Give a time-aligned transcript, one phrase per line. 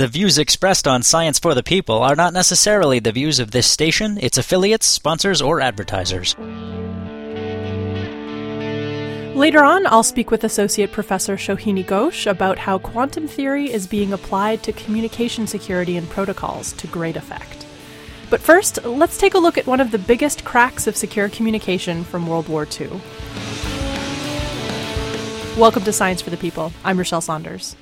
[0.00, 3.66] The views expressed on Science for the People are not necessarily the views of this
[3.66, 6.34] station, its affiliates, sponsors, or advertisers.
[9.36, 14.14] Later on, I'll speak with Associate Professor Shohini Ghose about how quantum theory is being
[14.14, 17.66] applied to communication security and protocols to great effect.
[18.30, 22.04] But first, let's take a look at one of the biggest cracks of secure communication
[22.04, 22.88] from World War II.
[25.58, 26.72] Welcome to Science for the People.
[26.84, 27.76] I'm Rochelle Saunders.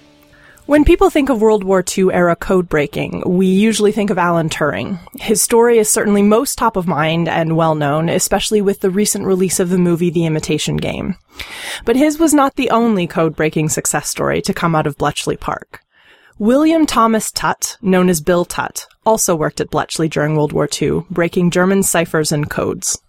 [0.68, 4.50] When people think of World War II era code breaking, we usually think of Alan
[4.50, 4.98] Turing.
[5.18, 9.24] His story is certainly most top of mind and well known, especially with the recent
[9.24, 11.14] release of the movie The Imitation Game.
[11.86, 15.38] But his was not the only code breaking success story to come out of Bletchley
[15.38, 15.80] Park.
[16.38, 21.06] William Thomas Tutte, known as Bill Tutte, also worked at Bletchley during World War II,
[21.08, 23.00] breaking German ciphers and codes.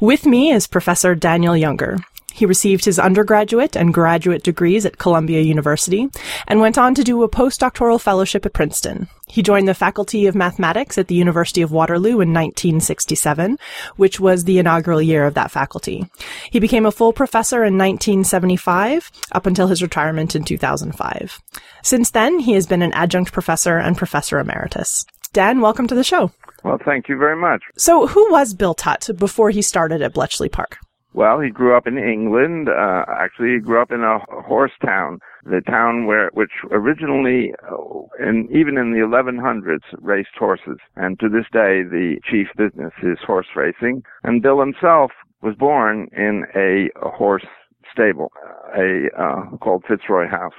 [0.00, 1.98] With me is Professor Daniel Younger.
[2.36, 6.10] He received his undergraduate and graduate degrees at Columbia University
[6.46, 9.08] and went on to do a postdoctoral fellowship at Princeton.
[9.26, 13.56] He joined the Faculty of Mathematics at the University of Waterloo in 1967,
[13.96, 16.10] which was the inaugural year of that faculty.
[16.50, 21.40] He became a full professor in 1975 up until his retirement in 2005.
[21.82, 25.06] Since then, he has been an adjunct professor and professor emeritus.
[25.32, 26.32] Dan, welcome to the show.
[26.64, 27.62] Well, thank you very much.
[27.78, 30.78] So, who was Bill Tutte before he started at Bletchley Park?
[31.16, 32.68] Well, he grew up in England.
[32.68, 38.02] Uh, actually, he grew up in a horse town, the town where, which originally, uh,
[38.18, 40.76] and even in the 1100s, raced horses.
[40.94, 44.02] And to this day, the chief business is horse racing.
[44.24, 47.46] And Bill himself was born in a, a horse
[47.96, 48.30] stable,
[48.76, 50.54] a uh, called Fitzroy House.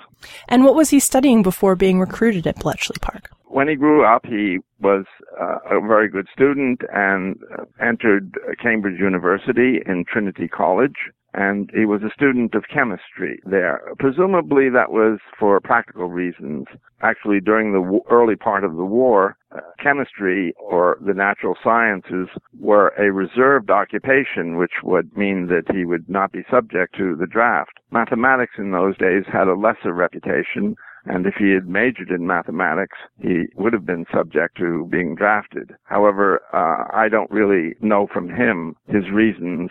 [0.47, 3.30] And what was he studying before being recruited at Bletchley Park?
[3.45, 5.05] When he grew up, he was
[5.39, 10.95] uh, a very good student and uh, entered Cambridge University in Trinity College.
[11.38, 13.80] And he was a student of chemistry there.
[13.99, 16.66] Presumably that was for practical reasons.
[17.03, 22.27] Actually, during the w- early part of the war, uh, chemistry or the natural sciences
[22.59, 27.27] were a reserved occupation, which would mean that he would not be subject to the
[27.27, 27.80] draft.
[27.92, 32.97] Mathematics in those days had a lesser reputation, and if he had majored in mathematics,
[33.21, 35.76] he would have been subject to being drafted.
[35.83, 39.70] However, uh, I don't really know from him his reasons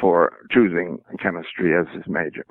[0.00, 2.44] for choosing chemistry as his major.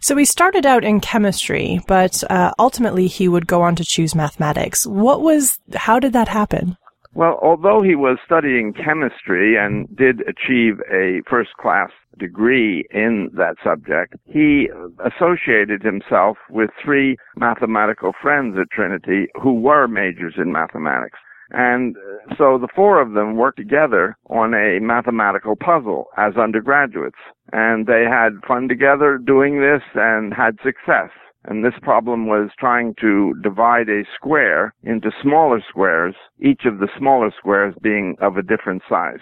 [0.00, 4.14] So he started out in chemistry, but uh, ultimately he would go on to choose
[4.14, 4.86] mathematics.
[4.86, 6.76] What was, how did that happen?
[7.14, 13.56] Well, although he was studying chemistry and did achieve a first class degree in that
[13.64, 14.68] subject, he
[15.02, 21.18] associated himself with three mathematical friends at Trinity who were majors in mathematics.
[21.50, 27.18] And uh, so the four of them worked together on a mathematical puzzle as undergraduates.
[27.52, 31.10] And they had fun together doing this and had success.
[31.48, 36.88] And this problem was trying to divide a square into smaller squares, each of the
[36.98, 39.20] smaller squares being of a different size.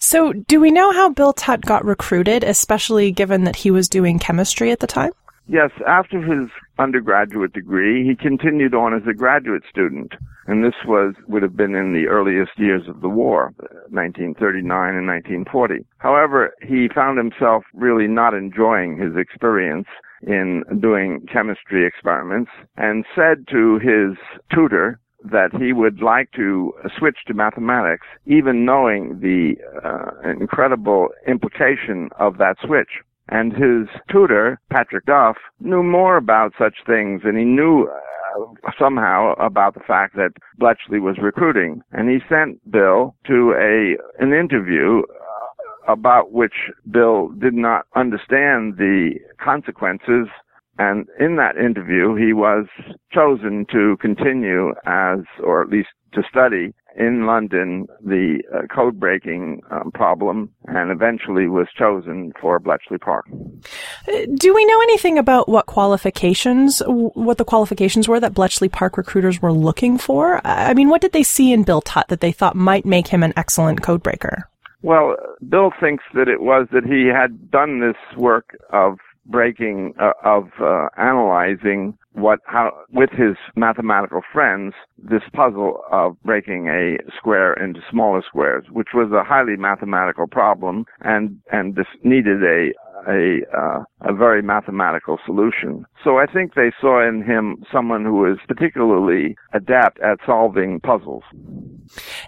[0.00, 4.18] So, do we know how Bill Tutte got recruited, especially given that he was doing
[4.18, 5.12] chemistry at the time?
[5.46, 10.12] Yes, after his undergraduate degree, he continued on as a graduate student.
[10.46, 13.52] And this was, would have been in the earliest years of the war,
[13.90, 15.84] 1939 and 1940.
[15.98, 19.86] However, he found himself really not enjoying his experience
[20.26, 24.16] in doing chemistry experiments and said to his
[24.52, 32.08] tutor that he would like to switch to mathematics, even knowing the uh, incredible implication
[32.18, 32.90] of that switch.
[33.32, 39.32] And his tutor, Patrick Duff, knew more about such things and he knew uh, somehow
[39.38, 41.80] about the fact that Bletchley was recruiting.
[41.92, 45.00] And he sent Bill to a, an interview
[45.88, 46.52] about which
[46.90, 49.12] Bill did not understand the
[49.42, 50.28] consequences.
[50.78, 52.66] And in that interview, he was
[53.10, 59.60] chosen to continue as, or at least to study in London the uh, code breaking
[59.70, 63.26] um, problem and eventually was chosen for Bletchley Park.
[63.32, 68.96] Uh, do we know anything about what qualifications, what the qualifications were that Bletchley Park
[68.96, 70.40] recruiters were looking for?
[70.44, 73.22] I mean, what did they see in Bill Tutte that they thought might make him
[73.22, 74.48] an excellent code breaker?
[74.82, 75.16] Well,
[75.48, 80.48] Bill thinks that it was that he had done this work of breaking, uh, of
[80.60, 87.80] uh, analyzing what, how, with his mathematical friends, this puzzle of breaking a square into
[87.90, 92.72] smaller squares, which was a highly mathematical problem and, and this needed a,
[93.08, 95.84] a uh, a very mathematical solution.
[96.02, 101.22] So I think they saw in him someone who was particularly adept at solving puzzles.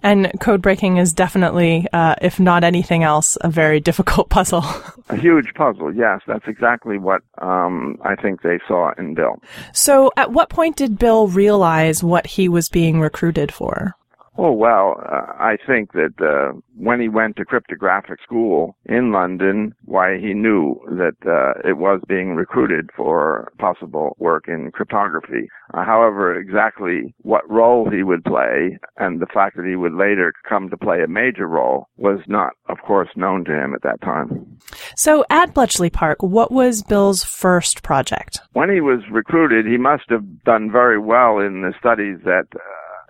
[0.02, 4.64] And code breaking is definitely, uh, if not anything else, a very difficult puzzle.
[5.08, 6.20] a huge puzzle, yes.
[6.26, 9.40] That's exactly what um, I think they saw in Bill.
[9.72, 13.96] So, at what point did Bill realize what he was being recruited for?
[14.36, 19.75] Oh, well, uh, I think that uh, when he went to cryptographic school in London,
[19.84, 25.48] why he knew that uh, it was being recruited for possible work in cryptography.
[25.72, 30.32] Uh, however, exactly what role he would play and the fact that he would later
[30.48, 34.00] come to play a major role was not, of course, known to him at that
[34.00, 34.58] time.
[34.96, 38.40] So at Bletchley Park, what was Bill's first project?
[38.52, 42.58] When he was recruited, he must have done very well in the studies that uh,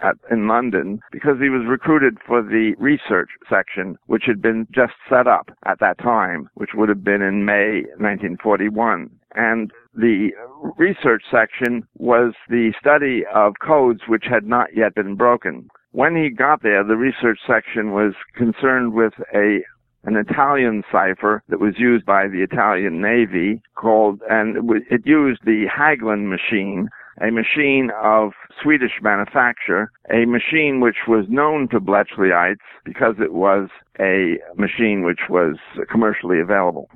[0.05, 4.93] at, in London because he was recruited for the research section, which had been just
[5.09, 9.11] set up at that time, which would have been in May 1941.
[9.35, 10.31] And the
[10.77, 15.69] research section was the study of codes which had not yet been broken.
[15.93, 19.61] When he got there, the research section was concerned with a
[20.07, 24.57] an Italian cipher that was used by the Italian Navy called, and
[24.91, 26.89] it used the Hagelin machine,
[27.21, 28.33] a machine of
[28.63, 33.69] Swedish manufacture, a machine which was known to Bletchleyites because it was
[34.01, 35.57] a machine which was
[35.91, 36.89] commercially available.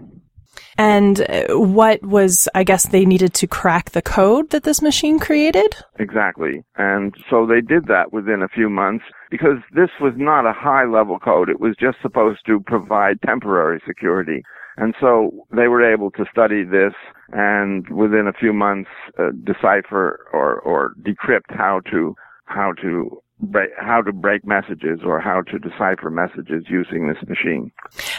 [0.77, 5.19] And uh, what was, I guess, they needed to crack the code that this machine
[5.19, 5.77] created?
[5.99, 6.65] Exactly.
[6.77, 10.85] And so they did that within a few months because this was not a high
[10.85, 11.49] level code.
[11.49, 14.43] It was just supposed to provide temporary security.
[14.79, 16.95] And so they were able to study this
[17.33, 22.15] and within a few months uh, decipher or, or decrypt how to,
[22.45, 27.73] how to break, how to break messages or how to decipher messages using this machine.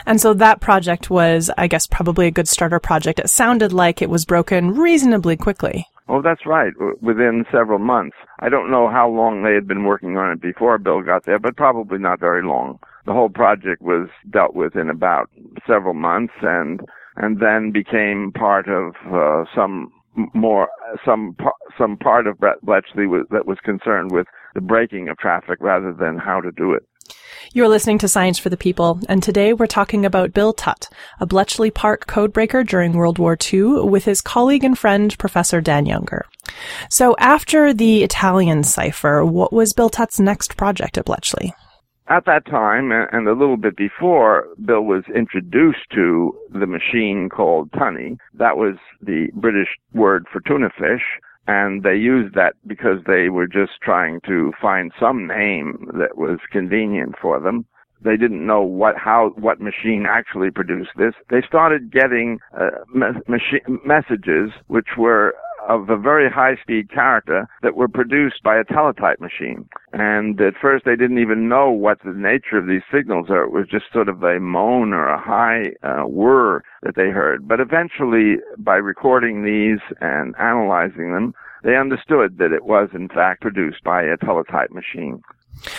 [0.05, 3.19] And so that project was, I guess, probably a good starter project.
[3.19, 5.87] It sounded like it was broken reasonably quickly.
[6.09, 6.73] Oh, that's right.
[7.01, 8.17] Within several months.
[8.39, 11.39] I don't know how long they had been working on it before Bill got there,
[11.39, 12.79] but probably not very long
[13.09, 15.31] the whole project was dealt with in about
[15.65, 16.79] several months and
[17.15, 19.91] and then became part of uh, some
[20.35, 20.69] more
[21.03, 21.35] some
[21.75, 26.19] some part of Bletchley was, that was concerned with the breaking of traffic rather than
[26.19, 26.83] how to do it.
[27.51, 30.87] You're listening to Science for the People, and today we're talking about Bill Tutte,
[31.19, 35.87] a Bletchley Park codebreaker during World War II, with his colleague and friend Professor Dan
[35.87, 36.27] Younger.
[36.89, 41.55] So, after the Italian cipher, what was Bill Tutte's next project at Bletchley?
[42.09, 47.71] At that time and a little bit before Bill was introduced to the machine called
[47.77, 51.03] tunny, that was the British word for tuna fish.
[51.47, 56.39] And they used that because they were just trying to find some name that was
[56.51, 57.65] convenient for them.
[58.01, 61.13] They didn't know what how what machine actually produced this.
[61.29, 65.33] They started getting uh, me- messages which were
[65.69, 69.69] of a very high speed character that were produced by a teletype machine.
[69.93, 73.43] And at first they didn't even know what the nature of these signals are.
[73.43, 77.47] It was just sort of a moan or a high uh, whir that they heard.
[77.47, 81.33] But eventually, by recording these and analyzing them,
[81.63, 85.21] they understood that it was in fact produced by a teletype machine.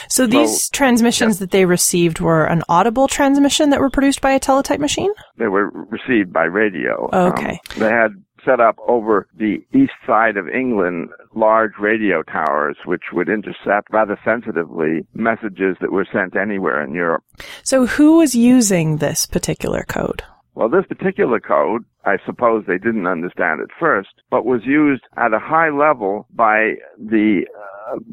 [0.09, 1.41] So these so, transmissions yeah.
[1.41, 5.13] that they received were an audible transmission that were produced by a teletype machine?
[5.39, 7.09] They were received by radio.
[7.13, 7.53] Okay.
[7.53, 8.11] Um, they had
[8.45, 14.19] set up over the east side of England large radio towers which would intercept rather
[14.25, 17.23] sensitively messages that were sent anywhere in Europe.
[17.63, 20.23] So who was using this particular code?
[20.55, 25.35] Well, this particular code, I suppose they didn't understand at first, but was used at
[25.35, 27.45] a high level by the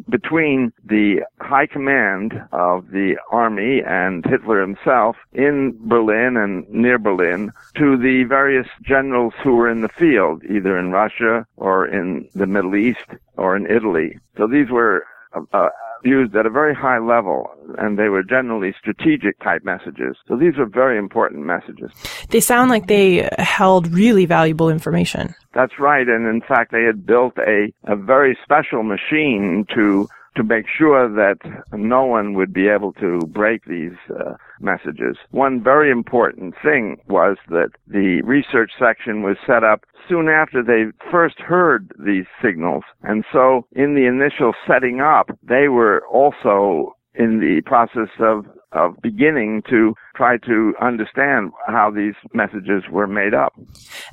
[0.09, 7.51] between the high command of the army and Hitler himself in Berlin and near Berlin
[7.75, 12.47] to the various generals who were in the field, either in Russia or in the
[12.47, 14.17] Middle East or in Italy.
[14.37, 15.69] So these were uh, uh
[16.03, 20.15] used at a very high level, and they were generally strategic type messages.
[20.27, 21.91] So these were very important messages.
[22.29, 25.35] They sound like they held really valuable information.
[25.53, 26.07] That's right.
[26.07, 30.07] And in fact, they had built a, a very special machine to
[30.37, 31.37] to make sure that
[31.73, 35.17] no one would be able to break these uh, messages.
[35.31, 40.85] One very important thing was that the research section was set up soon after they
[41.11, 42.83] first heard these signals.
[43.03, 48.95] And so in the initial setting up, they were also in the process of of
[49.01, 53.53] beginning to try to understand how these messages were made up.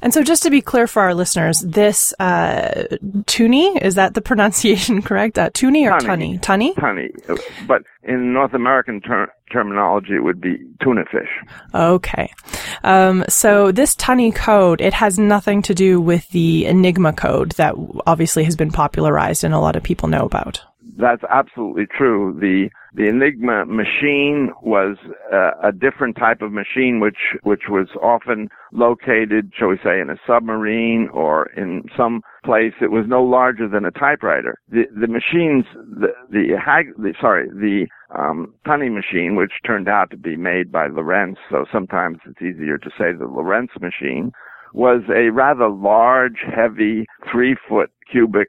[0.00, 2.84] And so, just to be clear for our listeners, this uh,
[3.24, 5.38] tuni is that the pronunciation correct?
[5.38, 6.38] Uh, tuni or tunny?
[6.38, 6.74] Tunny.
[6.74, 7.10] Tunny.
[7.66, 11.30] But in North American ter- terminology, it would be tuna fish.
[11.74, 12.32] Okay.
[12.82, 17.74] Um, so this tunny code, it has nothing to do with the Enigma code that
[18.06, 20.60] obviously has been popularized and a lot of people know about.
[20.96, 22.36] That's absolutely true.
[22.38, 24.96] The The Enigma machine was
[25.32, 30.10] uh, a different type of machine, which which was often located, shall we say, in
[30.10, 34.54] a submarine or in some place that was no larger than a typewriter.
[34.68, 40.10] The the machines, the the, Hag, the sorry, the um, Tunny machine, which turned out
[40.10, 44.30] to be made by Lorenz, so sometimes it's easier to say the Lorenz machine,
[44.72, 48.48] was a rather large, heavy, three foot cubic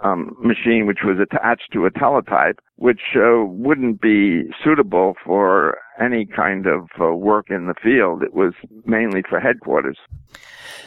[0.00, 6.26] um, machine which was attached to a teletype, which uh, wouldn't be suitable for any
[6.26, 8.22] kind of uh, work in the field.
[8.22, 8.52] It was
[8.84, 9.98] mainly for headquarters.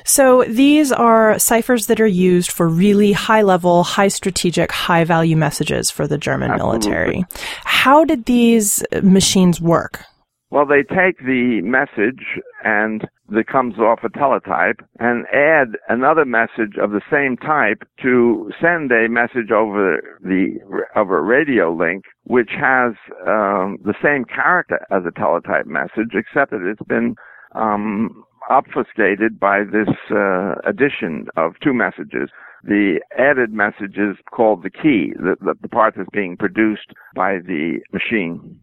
[0.05, 5.35] So these are ciphers that are used for really high level, high strategic, high value
[5.35, 6.79] messages for the German Absolutely.
[6.79, 7.25] military.
[7.65, 10.03] How did these machines work?
[10.51, 12.23] Well, they take the message
[12.63, 18.51] and that comes off a teletype and add another message of the same type to
[18.61, 20.59] send a message over the
[20.95, 22.93] over a radio link which has
[23.27, 27.15] um, the same character as a teletype message except that it's been
[27.55, 32.29] um, obfuscated by this uh, addition of two messages
[32.63, 37.37] the added message is called the key, the, the, the, part that's being produced by
[37.39, 38.59] the machine.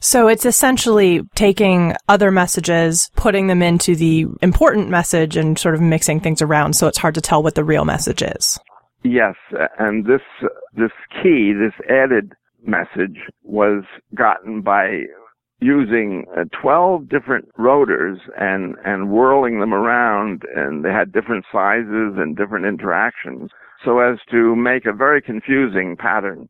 [0.00, 5.80] So it's essentially taking other messages, putting them into the important message and sort of
[5.80, 8.58] mixing things around so it's hard to tell what the real message is.
[9.02, 9.34] Yes,
[9.78, 10.22] and this,
[10.74, 12.32] this key, this added
[12.66, 13.84] message was
[14.14, 15.04] gotten by
[15.64, 22.14] using uh, 12 different rotors and, and whirling them around and they had different sizes
[22.18, 23.50] and different interactions
[23.82, 26.48] so as to make a very confusing pattern.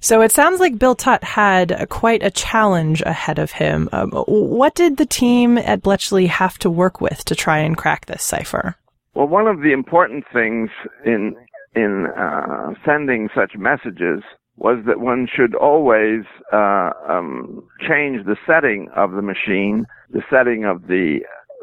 [0.00, 3.90] So it sounds like Bill Tutte had quite a challenge ahead of him.
[3.92, 8.06] Um, what did the team at Bletchley have to work with to try and crack
[8.06, 8.76] this cipher?
[9.12, 10.70] Well, one of the important things
[11.04, 11.36] in
[11.74, 14.22] in uh, sending such messages
[14.56, 16.22] was that one should always
[16.52, 21.20] uh, um, change the setting of the machine, the setting of the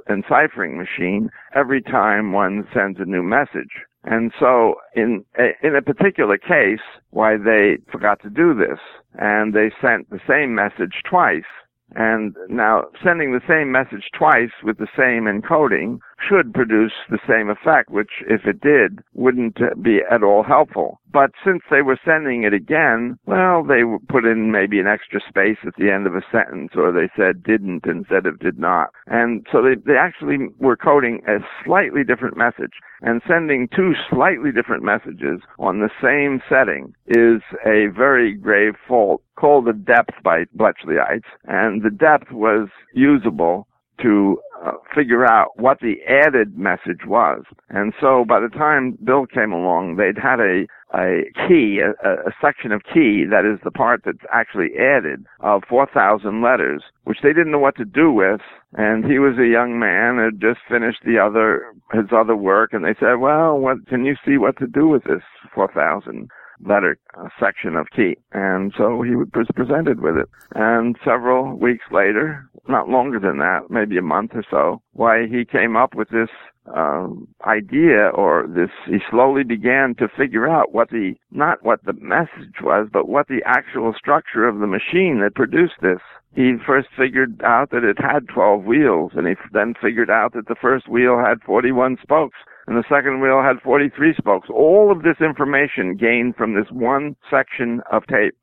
[0.09, 3.71] enciphering machine, every time one sends a new message.
[4.03, 8.79] And so in a, in a particular case, why they forgot to do this,
[9.15, 11.47] and they sent the same message twice,
[11.95, 17.49] and now sending the same message twice with the same encoding should produce the same
[17.49, 20.99] effect, which if it did, wouldn't be at all helpful.
[21.11, 25.57] But since they were sending it again, well, they put in maybe an extra space
[25.65, 28.89] at the end of a sentence, or they said didn't instead of did not.
[29.05, 32.73] And so they, they actually were coding a slightly different message.
[33.01, 39.21] And sending two slightly different messages on the same setting is a very grave fault
[39.35, 41.29] called the depth by Bletchleyites.
[41.45, 43.67] And the depth was usable
[44.01, 47.43] to uh, figure out what the added message was.
[47.69, 52.31] And so by the time Bill came along, they'd had a, a key, a, a
[52.41, 57.33] section of key that is the part that's actually added of 4,000 letters, which they
[57.33, 58.41] didn't know what to do with.
[58.73, 62.85] And he was a young man, had just finished the other, his other work, and
[62.85, 65.23] they said, well, what, can you see what to do with this
[65.53, 66.29] 4,000?
[66.65, 68.17] Letter uh, section of key.
[68.31, 70.29] And so he was presented with it.
[70.55, 75.45] And several weeks later, not longer than that, maybe a month or so, why he
[75.45, 76.29] came up with this
[76.73, 81.93] um, idea or this, he slowly began to figure out what the, not what the
[81.93, 85.99] message was, but what the actual structure of the machine that produced this.
[86.35, 90.47] He first figured out that it had 12 wheels and he then figured out that
[90.47, 94.49] the first wheel had 41 spokes and the second wheel had 43 spokes.
[94.49, 98.35] All of this information gained from this one section of tape.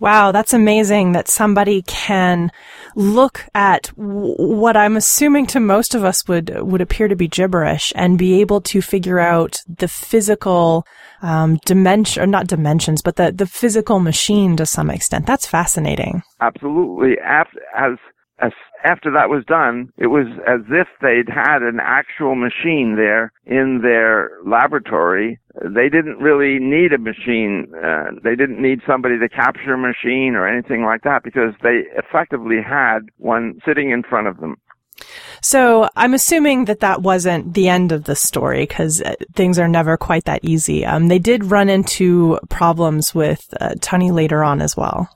[0.00, 2.50] Wow, that's amazing that somebody can
[2.94, 7.28] look at w- what I'm assuming to most of us would would appear to be
[7.28, 10.86] gibberish and be able to figure out the physical
[11.22, 15.26] um, dimension, or not dimensions, but the the physical machine to some extent.
[15.26, 16.22] That's fascinating.
[16.40, 17.92] Absolutely, as as
[18.40, 18.52] as
[18.84, 23.80] after that was done, it was as if they'd had an actual machine there in
[23.82, 25.38] their laboratory.
[25.62, 27.72] They didn't really need a machine.
[27.74, 31.84] Uh, they didn't need somebody to capture a machine or anything like that because they
[31.96, 34.56] effectively had one sitting in front of them.
[35.40, 39.68] So I'm assuming that that wasn't the end of the story because uh, things are
[39.68, 40.84] never quite that easy.
[40.86, 45.08] Um, they did run into problems with uh, later on as well.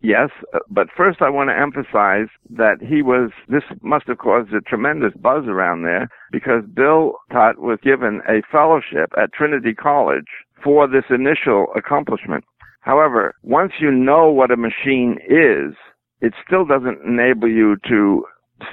[0.00, 4.52] Yes, uh, but first I want to emphasize that he was, this must have caused
[4.52, 10.28] a tremendous buzz around there because Bill Tutte was given a fellowship at Trinity College
[10.62, 12.44] for this initial accomplishment.
[12.80, 15.74] However, once you know what a machine is,
[16.20, 18.24] it still doesn't enable you to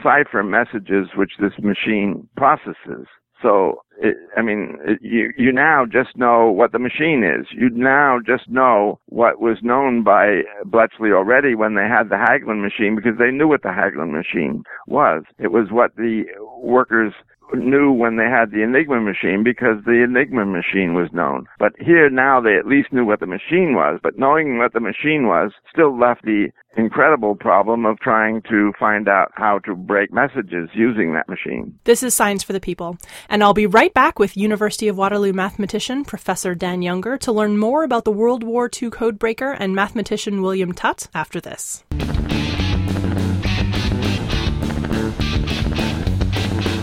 [0.03, 3.08] cipher messages which this machine processes.
[3.46, 7.46] So, it, I mean, it, you, you now just know what the machine is.
[7.52, 12.64] You now just know what was known by Bletchley already when they had the Hagelin
[12.64, 15.25] machine because they knew what the Hagelin machine was.
[15.38, 16.24] It was what the
[16.58, 17.14] workers
[17.54, 21.46] knew when they had the Enigma machine because the Enigma machine was known.
[21.60, 24.80] But here now they at least knew what the machine was, but knowing what the
[24.80, 30.12] machine was still left the incredible problem of trying to find out how to break
[30.12, 31.78] messages using that machine.
[31.86, 32.98] This is Science for the People,
[33.30, 37.58] and I'll be right back with University of Waterloo mathematician Professor Dan Younger to learn
[37.58, 41.84] more about the World War II codebreaker and mathematician William Tutte after this.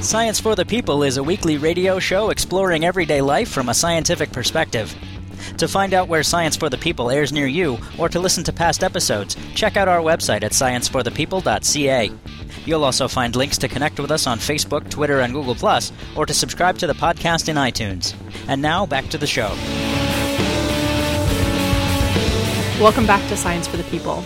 [0.03, 4.33] Science for the People is a weekly radio show exploring everyday life from a scientific
[4.33, 4.93] perspective.
[5.59, 8.53] To find out where Science for the People airs near you, or to listen to
[8.53, 12.11] past episodes, check out our website at scienceforthepeople.ca.
[12.67, 15.57] You'll also find links to connect with us on Facebook, Twitter, and Google,
[16.17, 18.13] or to subscribe to the podcast in iTunes.
[18.49, 19.51] And now, back to the show.
[22.83, 24.25] Welcome back to Science for the People.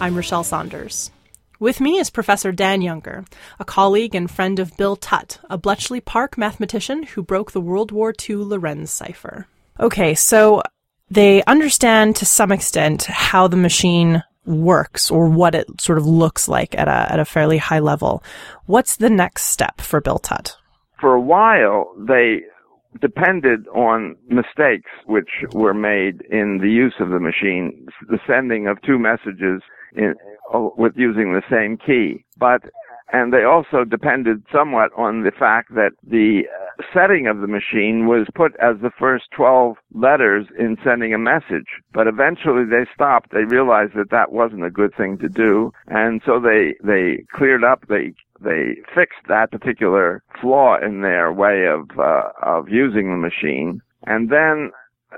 [0.00, 1.10] I'm Rochelle Saunders.
[1.60, 3.24] With me is Professor Dan Younger,
[3.58, 7.90] a colleague and friend of Bill Tutte, a Bletchley Park mathematician who broke the World
[7.90, 9.48] War II Lorenz cipher.
[9.80, 10.62] Okay, so
[11.10, 16.46] they understand to some extent how the machine works or what it sort of looks
[16.46, 18.22] like at a, at a fairly high level.
[18.66, 20.56] What's the next step for Bill Tutte?
[21.00, 22.42] For a while, they
[23.00, 28.80] depended on mistakes which were made in the use of the machine, the sending of
[28.82, 29.60] two messages
[29.94, 30.14] in,
[30.52, 32.24] with using the same key.
[32.36, 32.62] But
[33.12, 38.06] and they also depended somewhat on the fact that the uh, setting of the machine
[38.06, 41.66] was put as the first 12 letters in sending a message.
[41.92, 43.30] But eventually they stopped.
[43.32, 45.72] They realized that that wasn't a good thing to do.
[45.86, 51.66] And so they, they cleared up, they, they fixed that particular flaw in their way
[51.66, 53.80] of, uh, of using the machine.
[54.06, 54.70] And then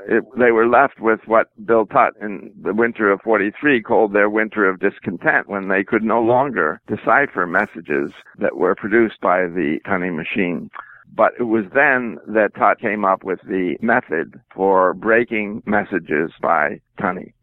[0.07, 4.31] it, they were left with what Bill Tutte in the winter of 43 called their
[4.31, 9.79] winter of discontent when they could no longer decipher messages that were produced by the
[9.87, 10.71] Tunny machine.
[11.13, 16.81] But it was then that Tutte came up with the method for breaking messages by
[17.01, 17.35] Tunny.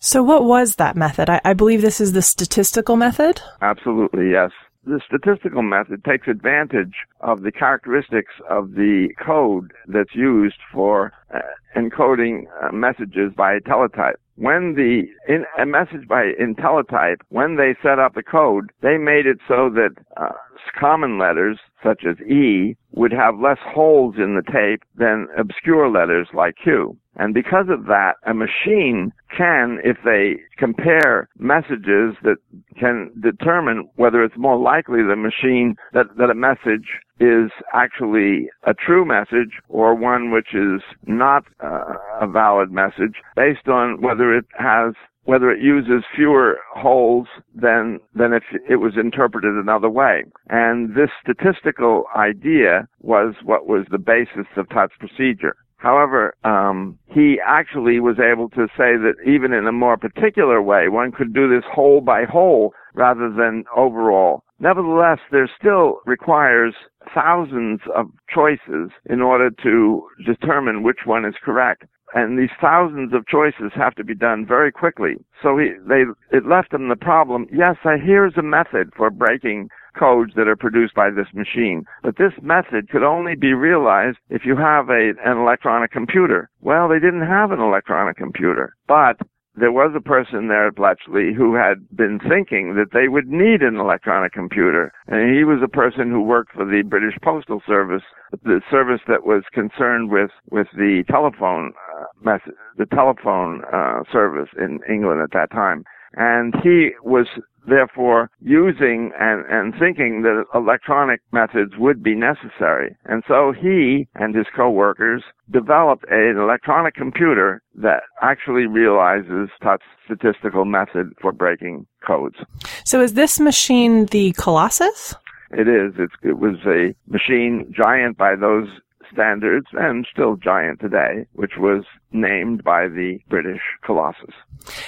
[0.00, 1.30] So what was that method?
[1.30, 3.40] I, I believe this is the statistical method?
[3.62, 4.50] Absolutely, yes
[4.86, 11.38] the statistical method takes advantage of the characteristics of the code that's used for uh,
[11.76, 14.20] encoding uh, messages by teletype.
[14.36, 19.26] When the in, a message by teletype, when they set up the code, they made
[19.26, 20.32] it so that uh,
[20.78, 26.28] common letters such as E would have less holes in the tape than obscure letters
[26.34, 26.96] like Q.
[27.16, 32.36] And because of that, a machine can, if they compare messages that
[32.78, 36.88] can determine whether it's more likely the machine that, that a message
[37.20, 43.68] is actually a true message or one which is not uh, a valid message based
[43.68, 49.54] on whether it has whether it uses fewer holes than than if it was interpreted
[49.54, 50.24] another way.
[50.48, 55.56] And this statistical idea was what was the basis of Tutte's procedure.
[55.84, 60.88] However, um, he actually was able to say that even in a more particular way,
[60.88, 64.44] one could do this hole by hole rather than overall.
[64.58, 66.74] Nevertheless, there still requires
[67.14, 73.26] thousands of choices in order to determine which one is correct and these thousands of
[73.26, 75.14] choices have to be done very quickly.
[75.42, 77.46] So he, they, it left them the problem.
[77.52, 81.84] Yes, here's a method for breaking codes that are produced by this machine.
[82.02, 86.50] But this method could only be realized if you have a, an electronic computer.
[86.60, 89.18] Well, they didn't have an electronic computer, but
[89.56, 93.62] there was a person there at Bletchley who had been thinking that they would need
[93.62, 94.92] an electronic computer.
[95.06, 98.02] And he was a person who worked for the British Postal Service,
[98.42, 104.48] the service that was concerned with, with the telephone, uh, message, the telephone, uh, service
[104.58, 105.84] in England at that time.
[106.16, 107.26] And he was
[107.66, 112.96] therefore using and, and thinking that electronic methods would be necessary.
[113.06, 120.64] And so he and his co-workers developed an electronic computer that actually realizes Tutte's statistical
[120.64, 122.36] method for breaking codes.
[122.84, 125.14] So is this machine the Colossus?
[125.50, 125.94] It is.
[125.98, 128.68] It's, it was a machine giant by those
[129.12, 134.34] standards and still giant today, which was named by the British Colossus.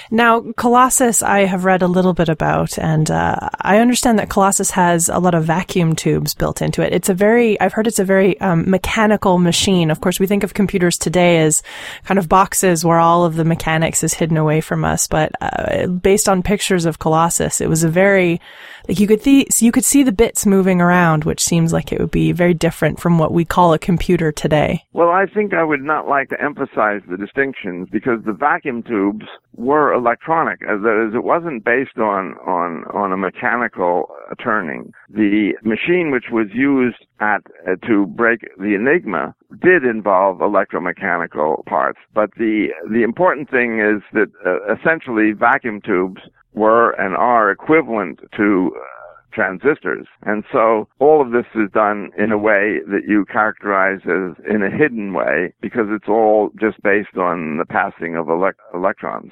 [0.09, 4.71] Now, Colossus, I have read a little bit about, and uh, I understand that Colossus
[4.71, 6.93] has a lot of vacuum tubes built into it.
[6.93, 9.91] It's a very, I've heard it's a very um, mechanical machine.
[9.91, 11.61] Of course, we think of computers today as
[12.05, 15.07] kind of boxes where all of the mechanics is hidden away from us.
[15.07, 18.41] But uh, based on pictures of Colossus, it was a very
[18.87, 21.99] like you could th- you could see the bits moving around, which seems like it
[21.99, 24.85] would be very different from what we call a computer today.
[24.93, 29.25] Well, I think I would not like to emphasize the distinctions because the vacuum tubes
[29.55, 30.61] were electronic.
[30.63, 34.09] As it wasn't based on on on a mechanical
[34.43, 34.91] turning.
[35.09, 41.99] The machine which was used at uh, to break the Enigma did involve electromechanical parts,
[42.13, 46.21] but the the important thing is that uh, essentially vacuum tubes
[46.53, 48.96] were and are equivalent to uh,
[49.31, 50.07] transistors.
[50.23, 54.63] And so all of this is done in a way that you characterize as in
[54.63, 59.31] a hidden way because it's all just based on the passing of elect- electrons.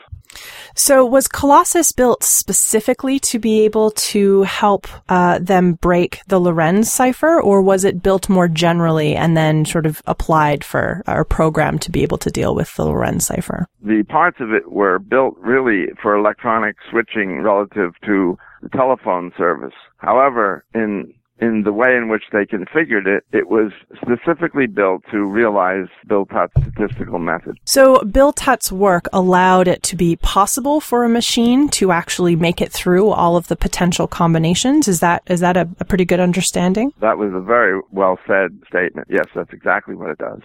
[0.75, 6.91] So was Colossus built specifically to be able to help uh, them break the Lorenz
[6.91, 11.81] cipher, or was it built more generally and then sort of applied for or programmed
[11.83, 13.67] to be able to deal with the Lorenz cipher?
[13.81, 19.73] The parts of it were built really for electronic switching relative to the telephone service.
[19.97, 25.25] However, in in the way in which they configured it, it was specifically built to
[25.25, 27.57] realize Bill Tutte's statistical method.
[27.65, 32.61] So Bill Tutte's work allowed it to be possible for a machine to actually make
[32.61, 34.87] it through all of the potential combinations.
[34.87, 36.93] Is that is that a, a pretty good understanding?
[37.01, 39.07] That was a very well said statement.
[39.09, 40.39] Yes, that's exactly what it does.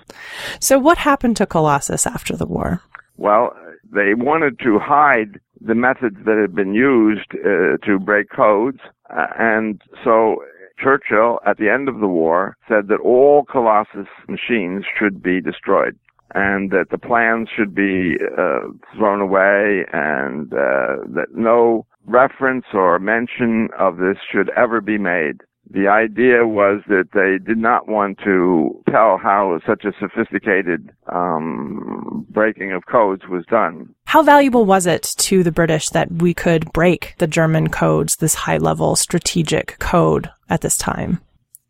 [0.58, 2.82] So what happened to Colossus after the war?
[3.20, 3.54] Well,
[3.92, 8.78] they wanted to hide the methods that had been used uh, to break codes,
[9.14, 10.42] uh, and so
[10.78, 15.98] Churchill, at the end of the war, said that all Colossus machines should be destroyed
[16.34, 18.60] and that the plans should be uh,
[18.96, 25.42] thrown away and uh, that no reference or mention of this should ever be made
[25.68, 32.26] the idea was that they did not want to tell how such a sophisticated um,
[32.30, 33.94] breaking of codes was done.
[34.04, 38.34] How valuable was it to the British that we could break the German codes, this
[38.34, 41.20] high level strategic code at this time?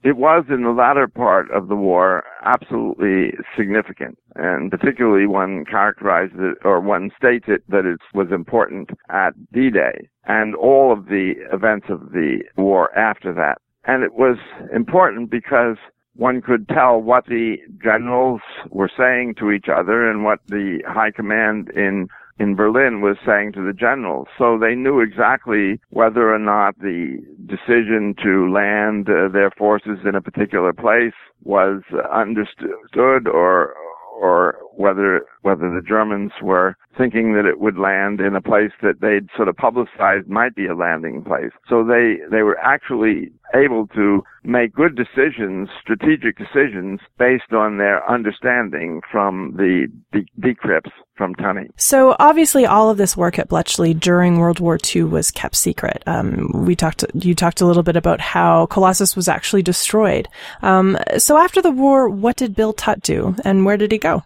[0.02, 6.38] It was in the latter part of the war absolutely significant, and particularly one characterizes
[6.38, 11.34] it or one states it that it was important at D-Day and all of the
[11.52, 13.58] events of the war after that.
[13.90, 14.36] And it was
[14.72, 15.76] important because
[16.14, 21.10] one could tell what the generals were saying to each other and what the high
[21.10, 22.06] command in
[22.38, 24.28] in Berlin was saying to the generals.
[24.38, 30.14] So they knew exactly whether or not the decision to land uh, their forces in
[30.14, 31.82] a particular place was
[32.14, 33.74] understood or
[34.20, 39.00] or whether whether the Germans were thinking that it would land in a place that
[39.00, 41.52] they'd sort of publicized might be a landing place.
[41.68, 48.08] So they they were actually able to make good decisions, strategic decisions based on their
[48.10, 51.68] understanding from the de- decrypts from Tunny.
[51.76, 56.02] So obviously, all of this work at Bletchley during World War II was kept secret.
[56.06, 60.28] Um, we talked, you talked a little bit about how Colossus was actually destroyed.
[60.62, 64.22] Um, so after the war, what did Bill Tutte do, and where did he go?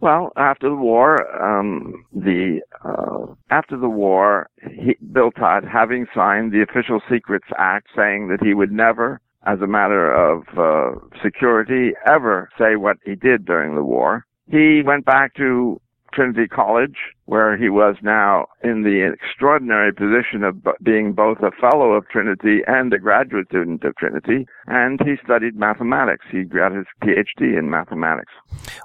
[0.00, 6.52] Well, after the war, um, the uh, after the war, he, Bill Tutte, having signed
[6.52, 11.90] the Official Secrets Act, saying that he would never, as a matter of uh, security,
[12.10, 15.78] ever say what he did during the war, he went back to
[16.12, 16.96] Trinity College,
[17.26, 22.60] where he was now in the extraordinary position of being both a fellow of Trinity
[22.66, 26.24] and a graduate student of Trinity, and he studied mathematics.
[26.30, 28.32] He got his PhD in mathematics.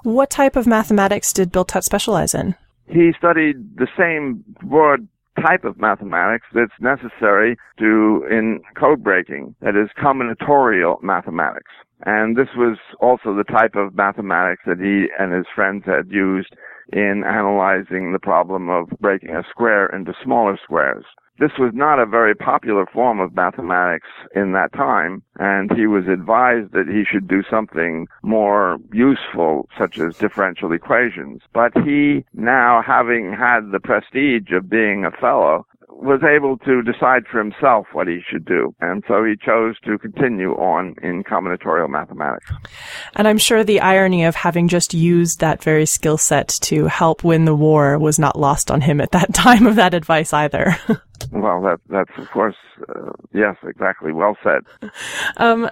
[0.02, 2.54] What type of mathematics did Bill Tutte specialize in?
[2.88, 5.08] He studied the same broad
[5.44, 11.70] type of mathematics that's necessary to in code breaking, that is combinatorial mathematics.
[12.04, 16.54] And this was also the type of mathematics that he and his friends had used
[16.92, 21.04] in analyzing the problem of breaking a square into smaller squares.
[21.38, 26.08] This was not a very popular form of mathematics in that time, and he was
[26.08, 31.42] advised that he should do something more useful, such as differential equations.
[31.52, 35.66] But he, now having had the prestige of being a fellow,
[35.98, 38.74] was able to decide for himself what he should do.
[38.80, 42.50] And so he chose to continue on in combinatorial mathematics.
[43.14, 47.24] And I'm sure the irony of having just used that very skill set to help
[47.24, 50.76] win the war was not lost on him at that time of that advice either.
[51.32, 52.56] well, that, that's of course,
[52.88, 54.12] uh, yes, exactly.
[54.12, 54.62] Well said.
[55.38, 55.68] Um,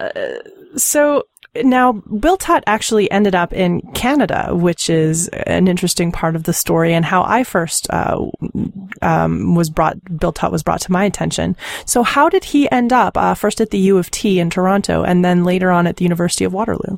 [0.75, 1.23] so
[1.63, 6.53] now Bill Tutte actually ended up in Canada, which is an interesting part of the
[6.53, 8.25] story and how I first uh,
[9.01, 9.97] um, was brought.
[10.19, 11.55] Bill Tutte was brought to my attention.
[11.85, 15.03] So how did he end up uh, first at the U of T in Toronto
[15.03, 16.97] and then later on at the University of Waterloo?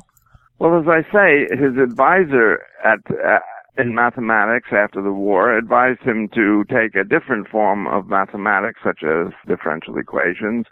[0.58, 3.38] Well, as I say, his advisor at uh,
[3.78, 9.02] in mathematics after the war advised him to take a different form of mathematics, such
[9.04, 10.66] as differential equations,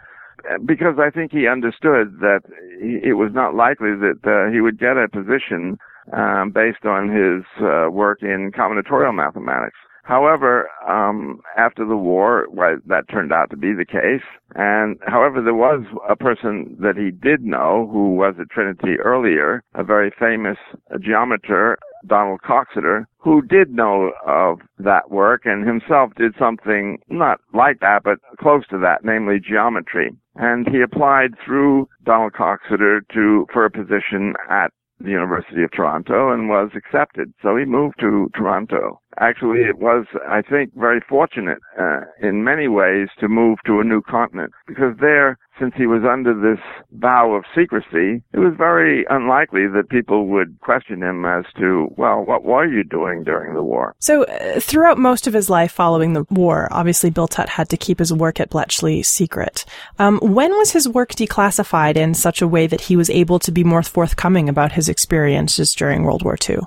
[0.65, 2.41] because I think he understood that
[2.79, 5.77] it was not likely that uh, he would get a position
[6.13, 9.77] um, based on his uh, work in combinatorial mathematics.
[10.03, 14.25] However, um, after the war, well, that turned out to be the case.
[14.55, 19.63] And however, there was a person that he did know who was at Trinity earlier,
[19.75, 20.57] a very famous
[21.01, 27.79] geometer, Donald Coxeter, who did know of that work and himself did something not like
[27.79, 30.11] that, but close to that, namely geometry.
[30.35, 36.31] And he applied through Donald Coxeter to, for a position at the University of Toronto
[36.31, 37.33] and was accepted.
[37.41, 38.99] So he moved to Toronto.
[39.19, 43.83] Actually, it was, I think, very fortunate uh, in many ways to move to a
[43.83, 49.05] new continent because there, since he was under this vow of secrecy, it was very
[49.09, 53.63] unlikely that people would question him as to, well, what were you doing during the
[53.63, 53.95] war?
[53.99, 57.77] So, uh, throughout most of his life following the war, obviously Bill Tutte had to
[57.77, 59.65] keep his work at Bletchley secret.
[59.99, 63.51] Um, when was his work declassified in such a way that he was able to
[63.51, 66.59] be more forthcoming about his experiences during World War II?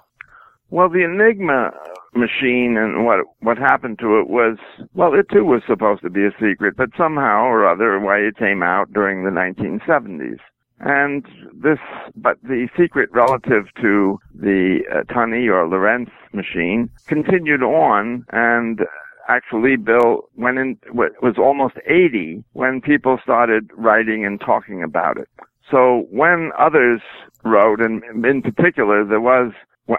[0.70, 1.72] Well, the Enigma
[2.14, 4.59] machine and what what happened to it was
[4.94, 8.37] well it too was supposed to be a secret but somehow or other why it
[8.37, 10.38] came out during the 1970s
[10.80, 11.78] and this
[12.16, 18.80] but the secret relative to the uh, Tunny or Lorenz machine continued on and
[19.28, 25.28] actually Bill went in was almost 80 when people started writing and talking about it.
[25.70, 27.00] So when others
[27.44, 29.52] wrote and in particular there was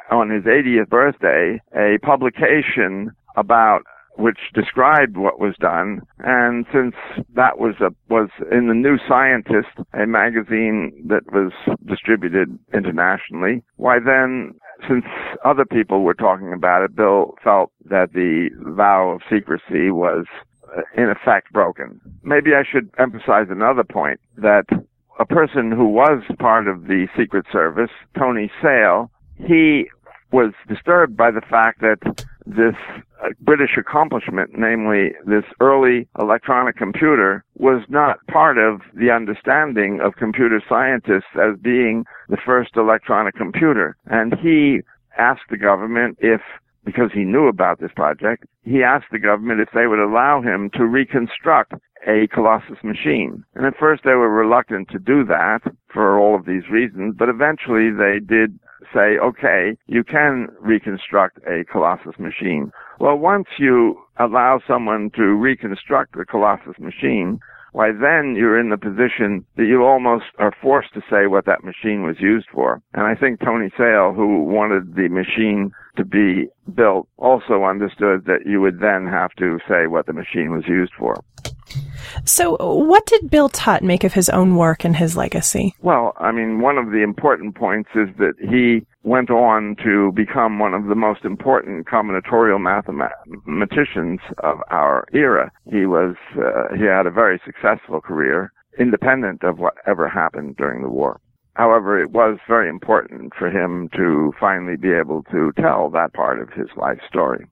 [0.10, 3.84] on his 80th birthday a publication about
[4.17, 6.01] which described what was done.
[6.19, 6.95] And since
[7.36, 11.51] that was a, was in the New Scientist, a magazine that was
[11.86, 14.54] distributed internationally, why then,
[14.88, 15.06] since
[15.45, 20.25] other people were talking about it, Bill felt that the vow of secrecy was
[20.95, 21.99] in effect broken.
[22.23, 24.65] Maybe I should emphasize another point that
[25.19, 29.12] a person who was part of the Secret Service, Tony Sale,
[29.45, 29.89] he
[30.32, 32.75] was disturbed by the fact that this
[33.23, 40.15] uh, British accomplishment, namely this early electronic computer, was not part of the understanding of
[40.15, 43.95] computer scientists as being the first electronic computer.
[44.06, 44.80] And he
[45.17, 46.41] asked the government if
[46.84, 50.69] because he knew about this project, he asked the government if they would allow him
[50.73, 51.73] to reconstruct
[52.07, 53.43] a Colossus machine.
[53.55, 55.59] And at first they were reluctant to do that
[55.93, 58.59] for all of these reasons, but eventually they did
[58.93, 62.71] say, okay, you can reconstruct a Colossus machine.
[62.99, 67.39] Well, once you allow someone to reconstruct the Colossus machine,
[67.73, 71.63] why then you're in the position that you almost are forced to say what that
[71.63, 72.81] machine was used for.
[72.93, 78.45] And I think Tony Sale, who wanted the machine to be built, also understood that
[78.45, 81.23] you would then have to say what the machine was used for.
[82.25, 85.73] So, what did Bill Tutte make of his own work and his legacy?
[85.81, 90.60] Well, I mean, one of the important points is that he went on to become
[90.60, 95.51] one of the most important combinatorial mathematicians of our era.
[95.65, 100.89] He was, uh, he had a very successful career, independent of whatever happened during the
[100.89, 101.19] war.
[101.55, 106.41] However, it was very important for him to finally be able to tell that part
[106.41, 107.45] of his life story.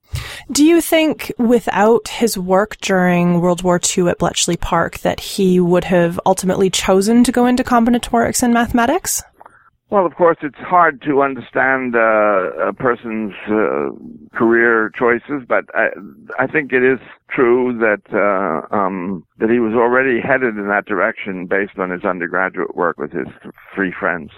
[0.50, 5.60] Do you think without his work during World War II at Bletchley Park that he
[5.60, 9.22] would have ultimately chosen to go into combinatorics and mathematics?
[9.90, 13.90] Well, of course, it's hard to understand uh, a person's uh,
[14.38, 15.88] career choices, but I,
[16.38, 20.86] I think it is true that uh, um, that he was already headed in that
[20.86, 23.26] direction based on his undergraduate work with his
[23.74, 24.30] three friends.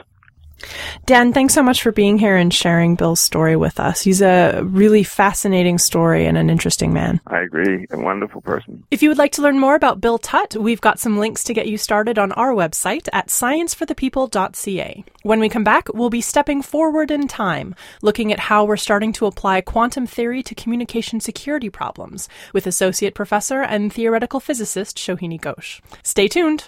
[1.07, 4.03] Dan, thanks so much for being here and sharing Bill's story with us.
[4.03, 7.21] He's a really fascinating story and an interesting man.
[7.27, 7.87] I agree.
[7.91, 8.85] A wonderful person.
[8.91, 11.55] If you would like to learn more about Bill Tutte, we've got some links to
[11.55, 15.05] get you started on our website at scienceforthepeople.ca.
[15.23, 19.13] When we come back, we'll be stepping forward in time, looking at how we're starting
[19.15, 25.41] to apply quantum theory to communication security problems with Associate Professor and Theoretical Physicist Shohini
[25.41, 25.81] Ghose.
[26.03, 26.65] Stay tuned.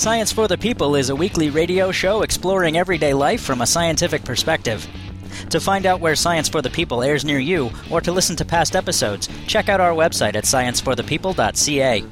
[0.00, 4.24] Science for the People is a weekly radio show exploring everyday life from a scientific
[4.24, 4.88] perspective.
[5.50, 8.44] To find out where Science for the People airs near you, or to listen to
[8.46, 12.02] past episodes, check out our website at scienceforthepeople.ca.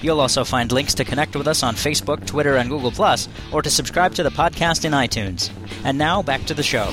[0.00, 2.94] You'll also find links to connect with us on Facebook, Twitter, and Google,
[3.52, 5.50] or to subscribe to the podcast in iTunes.
[5.84, 6.86] And now, back to the show.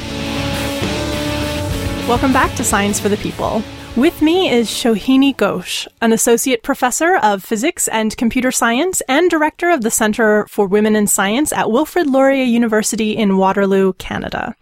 [2.09, 3.63] Welcome back to Science for the People.
[3.97, 9.69] With me is Shohini Ghose, an associate professor of physics and computer science and director
[9.69, 14.55] of the Center for Women in Science at Wilfrid Laurier University in Waterloo, Canada.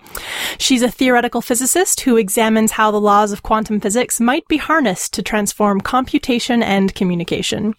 [0.58, 5.14] She's a theoretical physicist who examines how the laws of quantum physics might be harnessed
[5.14, 7.76] to transform computation and communication.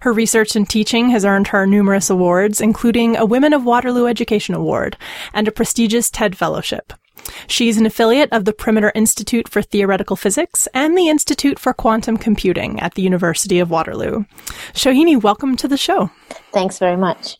[0.00, 4.56] Her research and teaching has earned her numerous awards, including a Women of Waterloo Education
[4.56, 4.96] Award
[5.32, 6.92] and a prestigious TED Fellowship.
[7.46, 12.16] She's an affiliate of the Perimeter Institute for Theoretical Physics and the Institute for Quantum
[12.16, 14.24] Computing at the University of Waterloo.
[14.74, 16.10] Shohini, welcome to the show.
[16.52, 17.36] Thanks very much.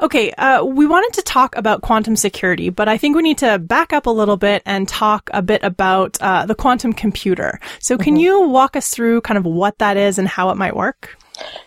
[0.00, 3.58] Okay, uh, we wanted to talk about quantum security, but I think we need to
[3.58, 7.58] back up a little bit and talk a bit about uh, the quantum computer.
[7.78, 8.20] So, can mm-hmm.
[8.20, 11.16] you walk us through kind of what that is and how it might work?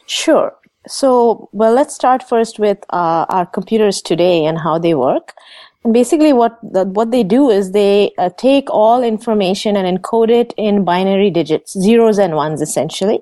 [0.06, 0.56] Sure.
[0.88, 5.34] So, well, let's start first with uh, our computers today and how they work.
[5.84, 10.30] And basically, what the, what they do is they uh, take all information and encode
[10.30, 13.20] it in binary digits, zeros and ones, essentially,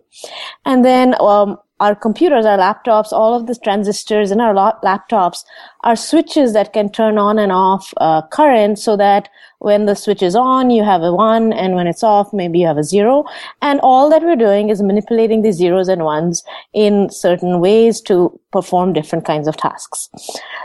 [0.66, 5.44] and then um, our computers, our laptops, all of the transistors in our laptops
[5.84, 10.22] are switches that can turn on and off uh, current so that when the switch
[10.22, 13.24] is on, you have a one, and when it's off, maybe you have a zero.
[13.64, 18.40] And all that we're doing is manipulating the zeros and ones in certain ways to
[18.52, 20.08] perform different kinds of tasks.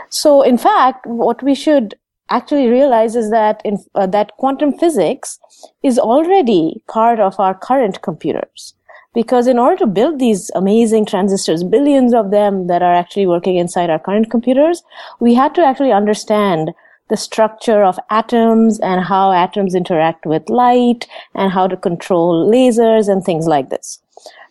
[0.09, 1.95] So, in fact, what we should
[2.29, 5.39] actually realize is that in, uh, that quantum physics
[5.81, 8.75] is already part of our current computers.
[9.13, 13.57] Because in order to build these amazing transistors, billions of them that are actually working
[13.57, 14.83] inside our current computers,
[15.19, 16.71] we had to actually understand
[17.09, 23.07] the structure of atoms and how atoms interact with light and how to control lasers
[23.07, 23.99] and things like this.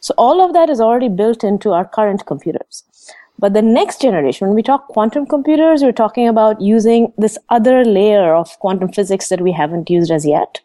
[0.01, 2.85] So all of that is already built into our current computers.
[3.38, 7.85] But the next generation, when we talk quantum computers, we're talking about using this other
[7.85, 10.61] layer of quantum physics that we haven't used as yet.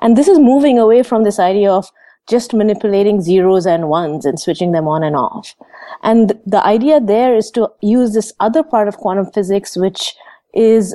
[0.00, 1.90] And this is moving away from this idea of
[2.28, 5.54] just manipulating zeros and ones and switching them on and off.
[6.02, 10.14] And the idea there is to use this other part of quantum physics, which
[10.54, 10.94] is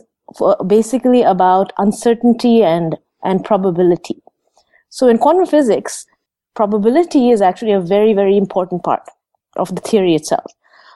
[0.66, 4.22] basically about uncertainty and, and probability.
[4.90, 6.06] So in quantum physics,
[6.56, 9.04] probability is actually a very, very important part
[9.58, 10.52] of the theory itself.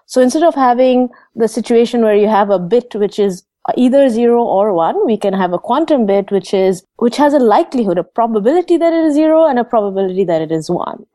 [0.06, 3.44] So instead of having the situation where you have a bit which is
[3.78, 7.40] either zero or one, we can have a quantum bit which is, which has a
[7.40, 11.06] likelihood, a probability that it is zero and a probability that it is one.